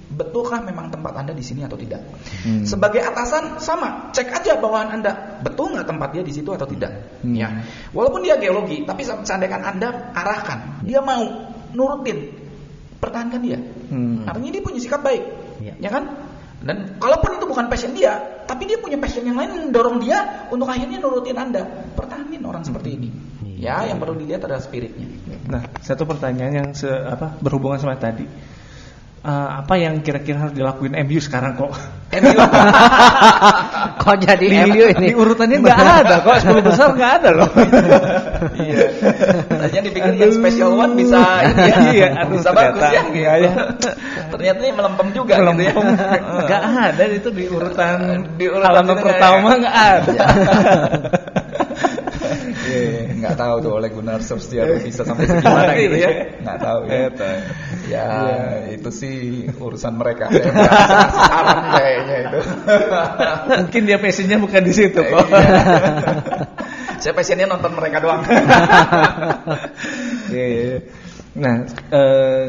[0.09, 2.01] betulkah memang tempat Anda di sini atau tidak.
[2.43, 2.65] Hmm.
[2.65, 6.91] Sebagai atasan sama, cek aja bawahan Anda betul nggak tempat dia di situ atau tidak.
[7.21, 7.37] Hmm.
[7.37, 7.63] Ya,
[7.93, 12.35] walaupun dia geologi, tapi seandainya Anda arahkan, dia mau nurutin,
[12.99, 13.61] pertahankan dia.
[13.93, 14.25] Hmm.
[14.25, 15.23] Artinya dia punya sikap baik,
[15.61, 15.75] Iya.
[15.77, 16.05] ya kan?
[16.69, 20.45] Dan kalaupun itu bukan passion dia, tapi dia punya passion yang lain yang mendorong dia
[20.53, 21.65] untuk akhirnya nurutin Anda.
[21.97, 23.09] Pertahanin orang seperti ini.
[23.57, 25.09] Ya, yang perlu dilihat adalah spiritnya.
[25.49, 28.29] Nah, satu pertanyaan yang se, apa berhubungan sama tadi.
[29.19, 31.75] Eh, apa yang kira-kira harus dilakuin MU sekarang kok?
[32.15, 32.33] MU
[34.01, 35.07] Kok jadi Di, MU ini?
[35.11, 37.51] di urutannya nggak ada kok, 10 besar nggak ada loh.
[38.55, 38.79] Iya.
[39.51, 42.89] Tadinya dipikir yang special one bisa ini ya, Iya, aduh, bisa bagus ya.
[42.95, 43.53] ternyata enggak ya.
[44.31, 45.67] Ternyata ini melempem juga Melempem.
[45.67, 46.19] gitu ya.
[46.47, 47.99] Nggak ada itu di urutan
[48.39, 50.15] Di urutan halaman pertama nggak ada.
[52.69, 56.11] Iya, nggak tahu tuh oleh Gunnar Solskjaer bisa sampai segimana gitu ya.
[56.45, 56.97] Nggak tahu ya.
[57.09, 57.33] Eta.
[57.89, 58.09] Ya,
[58.69, 59.17] itu sih
[59.57, 60.29] urusan mereka.
[60.29, 60.53] Saya
[61.09, 62.41] saran kayaknya itu.
[63.65, 65.27] Mungkin dia passionnya bukan di situ kok.
[65.33, 65.51] Iya.
[67.03, 68.27] Saya passionnya nonton mereka doang.
[70.29, 70.79] Iya, iya, iya.
[71.39, 71.57] Nah,
[71.95, 72.45] eh,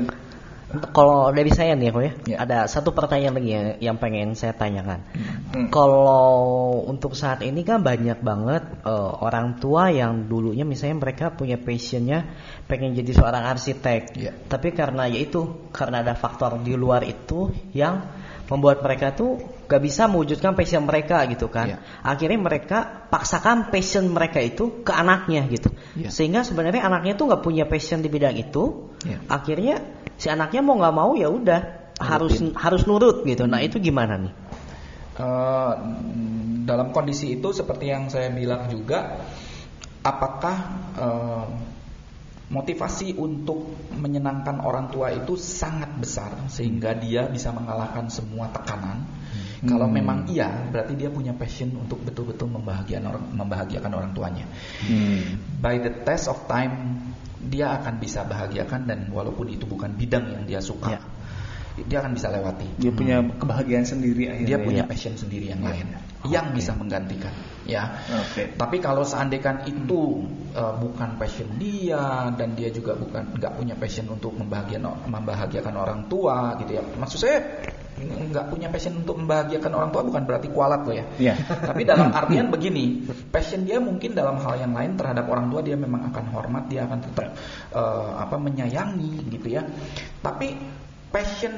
[0.69, 2.37] Kalau dari saya nih kok ya, Ya.
[2.45, 5.01] ada satu pertanyaan lagi yang, yang pengen saya tanyakan.
[5.49, 5.67] Hmm.
[5.73, 11.57] Kalau untuk saat ini kan banyak banget eh, orang tua yang dulunya misalnya mereka punya
[11.57, 12.29] passionnya
[12.69, 14.31] pengen jadi seorang arsitek, Ya.
[14.45, 18.05] tapi karena yaitu karena ada faktor di luar itu yang
[18.49, 19.37] membuat mereka tuh
[19.69, 21.67] gak bisa mewujudkan passion mereka gitu kan.
[21.69, 21.77] Ya.
[22.01, 26.09] Akhirnya mereka paksakan passion mereka itu ke anaknya gitu, Ya.
[26.09, 28.89] sehingga sebenarnya anaknya tuh nggak punya passion di bidang itu.
[29.05, 29.21] Ya.
[29.29, 29.85] Akhirnya
[30.17, 33.45] si anaknya mau nggak mau ya udah harus harus nurut gitu.
[33.45, 34.33] Nah itu gimana nih?
[35.19, 35.73] Eh,
[36.65, 39.19] dalam kondisi itu seperti yang saya bilang juga,
[40.01, 40.57] apakah
[40.97, 41.45] eh,
[42.49, 49.05] motivasi untuk menyenangkan orang tua itu sangat besar sehingga dia bisa mengalahkan semua tekanan?
[49.59, 54.47] Kalau memang iya, berarti dia punya passion untuk betul-betul membahagiakan orang, membahagiakan orang tuanya.
[54.87, 55.59] hmm.
[55.59, 57.03] By the test of time,
[57.43, 61.01] dia akan bisa bahagiakan dan walaupun itu bukan bidang yang dia suka, Ya.
[61.87, 64.47] dia akan bisa lewati dia punya kebahagiaan sendiri akhirnya.
[64.51, 64.89] dia punya ya.
[64.91, 65.87] passion sendiri yang lain
[66.27, 67.31] yang bisa menggantikan
[67.63, 67.95] ya.
[68.11, 68.57] Oke.
[68.59, 74.09] tapi kalau seandainya itu uh, bukan passion dia dan dia juga bukan nggak punya passion
[74.11, 76.83] untuk membahagiakan membahagiakan orang tua gitu ya.
[76.83, 77.39] Maksud saya
[77.99, 81.05] nggak punya passion untuk membahagiakan orang tua bukan berarti kualat loh ya.
[81.19, 81.33] Iya.
[81.71, 85.75] tapi dalam artian begini passion dia mungkin dalam hal yang lain terhadap orang tua dia
[85.75, 87.31] memang akan hormat dia akan tetap
[87.71, 89.63] uh, apa menyayangi gitu ya.
[90.19, 90.55] Tapi
[91.11, 91.53] passion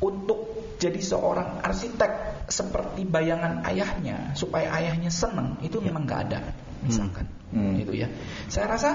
[0.00, 0.38] untuk
[0.80, 6.40] jadi seorang arsitek seperti bayangan ayahnya supaya ayahnya senang itu memang nggak ada
[6.82, 7.74] misalkan Hmm.
[7.76, 8.06] gitu ya
[8.46, 8.94] saya rasa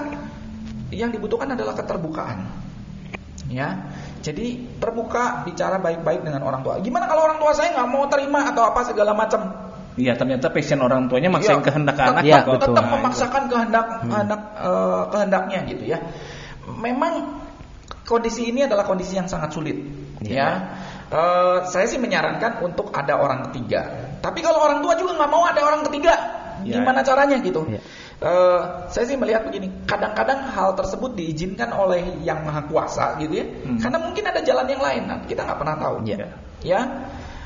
[0.88, 2.48] yang dibutuhkan adalah keterbukaan
[3.46, 3.84] ya
[4.20, 8.48] jadi terbuka bicara baik-baik dengan orang tua gimana kalau orang tua saya nggak mau terima
[8.50, 12.44] atau apa segala macam Iya, ternyata passion orang tuanya maksain Iya, kehendak tetap- anak Iya,
[12.44, 12.52] kok.
[12.60, 12.68] betul.
[12.68, 15.98] tetap Nah, memaksakan kehendak kehendak eh, kehendaknya gitu ya.
[16.68, 17.12] Memang
[18.04, 19.72] kondisi ini adalah kondisi yang sangat sulit
[20.20, 20.76] ya.
[21.06, 24.10] Eh, saya sih menyarankan untuk ada orang ketiga.
[24.18, 26.14] Tapi kalau orang tua juga nggak mau ada orang ketiga,
[26.66, 26.82] Ya.
[26.82, 27.62] gimana caranya gitu?
[27.70, 27.78] Ya.
[28.16, 33.46] Eh, saya sih melihat begini, kadang-kadang hal tersebut diizinkan oleh yang maha kuasa gitu ya,
[33.46, 33.78] Hmm.
[33.78, 35.94] karena mungkin ada jalan yang lain, nah, kita nggak pernah tahu.
[36.10, 36.26] Ya.
[36.66, 36.80] Ya,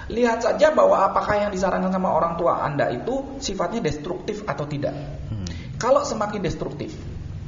[0.08, 4.96] lihat saja bahwa apakah yang disarankan sama orang tua anda itu sifatnya destruktif atau tidak.
[5.28, 5.44] Hmm.
[5.76, 6.96] Kalau semakin destruktif,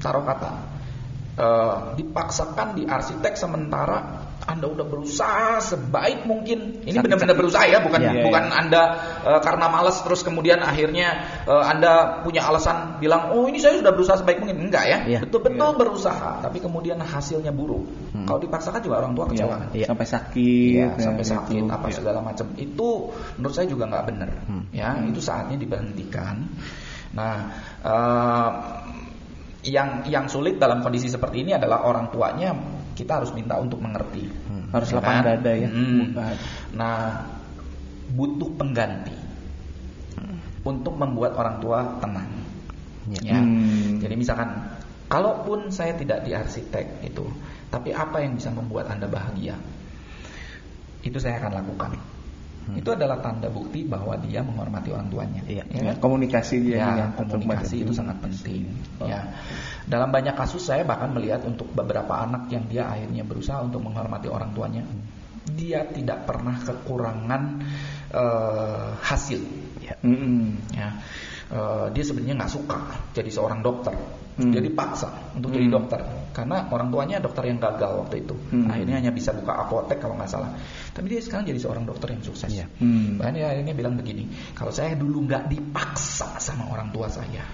[0.04, 0.50] taruh kata,
[1.40, 6.82] eh, dipaksakan di arsitek sementara anda udah berusaha sebaik mungkin.
[6.82, 8.82] Ini benar-benar berusaha ya, bukan Iya, bukan anda
[9.22, 11.08] eh, karena malas terus kemudian akhirnya
[11.46, 14.66] eh, anda punya alasan bilang, oh ini saya sudah berusaha sebaik mungkin.
[14.66, 15.18] Enggak ya, Iya.
[15.22, 17.86] betul-betul berusaha, tapi kemudian hasilnya buruk.
[18.12, 18.26] Hmm.
[18.26, 19.54] Kalau dipaksakan juga orang tua kecewa.
[19.62, 19.68] kan?
[19.72, 19.86] Iya.
[19.92, 21.32] sampai sakit Iya, ya, sampai gitu.
[21.36, 21.94] sakit apa Iya.
[22.00, 22.88] segala macam itu
[23.36, 24.64] menurut saya juga nggak benar Hmm.
[24.72, 26.48] ya itu saatnya diberhentikan
[27.12, 27.52] nah
[27.84, 28.50] eh,
[29.62, 32.50] yang yang sulit dalam kondisi seperti ini adalah orang tuanya
[32.92, 34.68] kita harus minta untuk mengerti Hmm.
[34.72, 35.24] harus Ya lapang kan?
[35.36, 36.12] dada ya Hmm.
[36.76, 37.26] Nah
[38.12, 39.16] butuh pengganti
[40.62, 42.30] untuk membuat orang tua tenang
[43.10, 43.34] Ya.
[43.34, 43.98] ya Hmm.
[43.98, 44.48] jadi misalkan
[45.10, 47.26] kalaupun saya tidak di arsitek itu
[47.68, 49.58] tapi apa yang bisa membuat anda bahagia
[51.02, 51.92] itu saya akan lakukan
[52.62, 52.78] Hmm.
[52.78, 55.66] itu adalah tanda bukti bahwa dia menghormati orang tuanya Iya.
[55.66, 55.96] ya Ya, kan?
[55.98, 58.70] komunikasi dia ya, dengan komunikasi itu sangat penting
[59.02, 59.10] Oh.
[59.10, 59.34] ya
[59.90, 64.30] dalam banyak kasus saya bahkan melihat untuk beberapa anak yang dia akhirnya berusaha untuk menghormati
[64.30, 64.86] orang tuanya
[65.52, 67.42] dia tidak pernah kekurangan
[68.14, 69.42] eh, hasil
[69.82, 69.98] Ya.
[70.06, 70.70] Mm-mm.
[70.78, 70.90] ya
[71.52, 72.80] Eh, dia sebenarnya nggak suka
[73.12, 73.92] jadi seorang dokter
[74.40, 74.48] Hmm.
[74.48, 75.56] dia dipaksa untuk Hmm.
[75.60, 76.00] jadi dokter
[76.32, 78.68] karena orang tuanya dokter yang gagal waktu itu Hmm.
[78.68, 80.50] akhirnya hanya bisa buka apotek kalau nggak salah
[80.90, 82.66] tapi dia sekarang jadi seorang dokter yang sukses Iya.
[82.80, 83.16] Hmm.
[83.16, 87.44] bahkan dia akhirnya bilang begini kalau saya dulu nggak dipaksa sama orang tua saya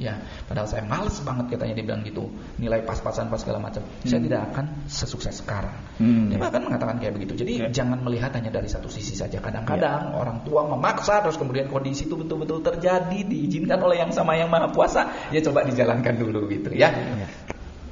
[0.00, 0.16] ya
[0.48, 2.24] padahal saya males banget katanya dia bilang gitu
[2.56, 4.24] nilai pas-pasan pas segala macam saya Hmm.
[4.24, 6.32] tidak akan sesukses sekarang Hmm.
[6.32, 7.84] dia bahkan mengatakan kayak begitu jadi Ya.
[7.84, 12.16] jangan melihat hanya dari satu sisi saja kadang-kadang orang tua memaksa terus kemudian kondisi itu
[12.16, 16.88] betul-betul terjadi diizinkan oleh yang sama yang maha kuasa ya coba dijalankan dulu gitu ya
[16.96, 17.28] Ya.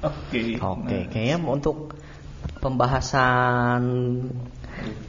[0.03, 0.57] Oke.
[0.59, 1.95] Oke, Nah, kayaknya untuk
[2.63, 3.83] pembahasan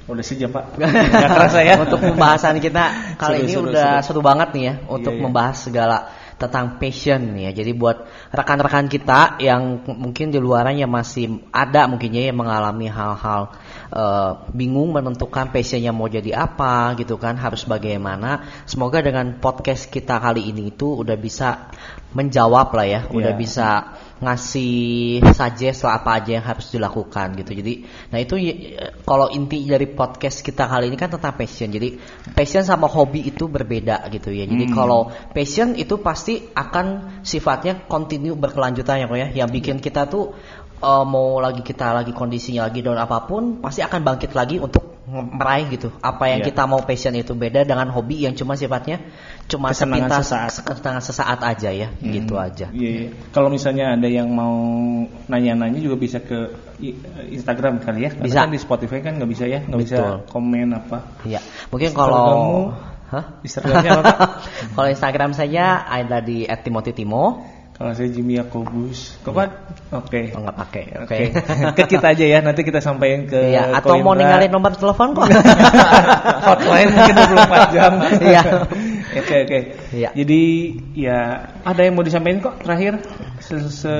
[0.09, 0.73] udah sejam pak.
[0.81, 1.77] Nggak kerasa ya.
[1.77, 4.17] untuk pembahasan kita kali Seru, ini seru, udah seru.
[4.17, 5.21] seru banget nih ya untuk iya.
[5.21, 5.97] membahas segala
[6.39, 7.61] tentang passion nih ya.
[7.61, 7.97] Jadi buat
[8.31, 13.53] rekan-rekan kita yang mungkin di luarannya masih ada mungkinnya yang mengalami hal-hal
[13.91, 18.47] eh, bingung menentukan passionnya mau jadi apa gitu kan, harus bagaimana.
[18.65, 21.69] Semoga dengan podcast kita kali ini itu udah bisa
[22.15, 23.37] menjawab lah ya, udah Iya.
[23.37, 23.69] bisa
[24.19, 27.51] ngasih suggest lah apa aja yang harus dilakukan gitu.
[27.55, 27.73] Jadi,
[28.11, 31.71] nah itu y- kalau inti dari podcast kita kali ini kan tentang passion.
[31.71, 31.95] Jadi
[32.35, 34.43] passion sama hobi itu berbeda gitu ya.
[34.43, 34.75] Jadi Hmm.
[34.75, 39.27] kalau passion itu pasti akan sifatnya continue berkelanjutan ya kok ya.
[39.45, 40.35] Yang bikin kita tuh
[40.79, 44.88] eh, mau lagi kita lagi kondisinya lagi down apa pun pasti akan bangkit lagi untuk
[45.09, 45.89] meraih gitu.
[45.99, 46.53] Apa yang Iya.
[46.53, 49.01] kita mau passion itu beda dengan hobi yang cuma sifatnya
[49.49, 50.61] cuma sepintas sesaat.
[50.61, 52.45] kesenangan sesaat aja ya, gitu Hmm.
[52.45, 52.67] aja.
[52.69, 53.09] Iya, iya.
[53.33, 54.53] Kalau misalnya ada yang mau
[55.25, 56.93] nanya-nanya juga bisa ke i-
[57.33, 58.09] Instagram kali ya.
[58.13, 58.39] Karena Bisa.
[58.45, 59.99] kan di Spotify kan nggak bisa ya, nggak bisa
[60.29, 60.97] komen apa.
[61.25, 61.41] Iya,
[61.73, 62.21] mungkin Instagrammu?
[62.21, 63.25] kalau Hah?
[63.41, 64.15] Instagramnya apa?
[64.77, 67.41] Kalau Instagram saya ada di @timothy_timo.
[67.79, 69.15] Kalau saya Jimmy Yakobus.
[69.23, 69.49] Kok Pak?
[69.95, 70.35] Oke.
[70.35, 70.83] Oh, nggak pakai.
[70.99, 71.31] Oke.
[71.31, 71.71] Oke.
[71.79, 75.31] Ke kita aja ya, nanti kita sampaikan ke Iya, atau mau ninggalin nomor telepon kok.
[76.51, 77.91] hotline mungkin 24 jam.
[78.19, 78.41] Iya.
[79.09, 79.59] Oke oke.
[79.89, 80.13] Iya.
[80.13, 80.41] Jadi
[80.93, 83.01] ya ada yang mau disampaikan kok terakhir?
[83.41, 83.95] Se -se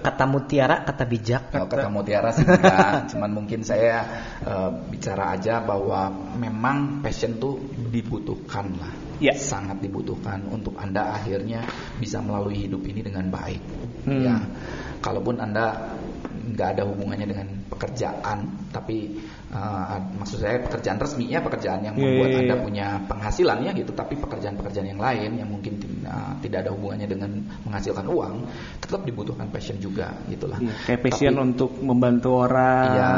[0.00, 1.52] kata mutiara, kata bijak.
[1.52, 4.00] Kalau kata Mutiara sih enggak, cuman mungkin saya
[4.40, 6.08] eh, bicara aja bahwa
[6.40, 7.60] memang passion tuh
[7.92, 9.34] dibutuhkan lah, Ya.
[9.36, 11.62] sangat dibutuhkan untuk anda akhirnya
[11.96, 13.62] bisa melalui hidup ini dengan baik.
[14.04, 14.22] Hmm.
[14.22, 14.36] Ya,
[15.00, 15.94] kalaupun anda
[16.44, 19.16] nggak ada hubungannya dengan pekerjaan, tapi
[19.50, 22.62] eh, maksud saya pekerjaan resmi ya pekerjaan yang Iya, membuat iya, anda iya.
[22.62, 27.30] punya penghasilan ya gitu, tapi pekerjaan-pekerjaan yang lain yang mungkin eh, tidak ada hubungannya dengan
[27.64, 28.34] menghasilkan uang,
[28.78, 30.58] tetap dibutuhkan passion juga gitulah.
[30.60, 32.86] Iya, kayak passion Tapi- untuk membantu orang.
[32.92, 33.12] Ya,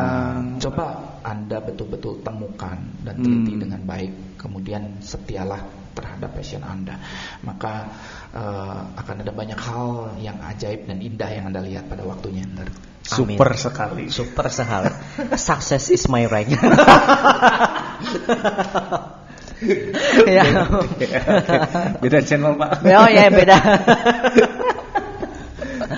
[0.63, 0.85] coba
[1.27, 3.63] Anda betul-betul temukan dan teliti Hmm.
[3.67, 4.36] dengan baik.
[4.47, 7.03] Kemudian setialah terhadap passion Anda.
[7.43, 7.91] Maka
[8.31, 12.47] eh, akan ada banyak hal yang ajaib dan indah yang Anda lihat pada waktunya.
[12.47, 12.71] Ntar.
[13.03, 14.07] Super sekali.
[14.23, 14.95] Super sekali.
[15.35, 16.47] Success is my right.
[20.31, 20.45] ya.
[21.99, 22.87] Beda channel Pak.
[22.87, 23.59] Oh ya beda.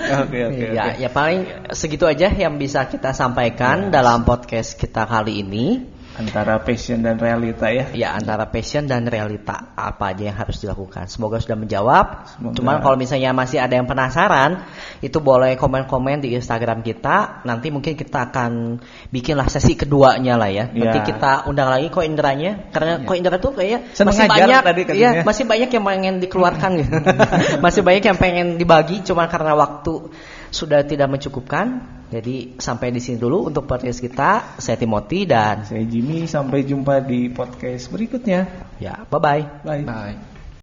[0.09, 1.01] Oke oke ya, oke.
[1.05, 5.85] ya paling segitu aja yang bisa kita sampaikan dalam podcast kita kali ini.
[6.19, 7.95] Antara passion dan realita ya.
[7.95, 11.07] Ya antara passion dan realita apa aja yang harus dilakukan.
[11.07, 12.27] Semoga sudah menjawab.
[12.35, 12.55] Semoga.
[12.59, 14.67] Cuman kalau misalnya masih ada yang penasaran,
[14.99, 17.47] itu boleh komen-komen di Instagram kita.
[17.47, 20.67] Nanti mungkin kita akan bikinlah sesi keduanya lah ya.
[20.67, 21.07] Nanti Ya.
[21.07, 24.99] kita undang lagi Ko Indranya karena Ko Indra tuh kayak masih banyak tadi katanya.
[24.99, 26.91] iya, masih banyak yang pengen dikeluarkan gitu.
[27.63, 30.11] masih banyak yang pengen dibagi cuma karena waktu
[30.49, 31.97] sudah tidak mencukupkan.
[32.09, 34.57] Jadi sampai di sini dulu untuk podcast kita.
[34.57, 38.49] Saya Timothy dan Saya Jimmy, sampai jumpa di podcast berikutnya.
[38.81, 39.43] ya bye bye.
[39.61, 39.85] Bye.
[39.85, 40.28] Bye.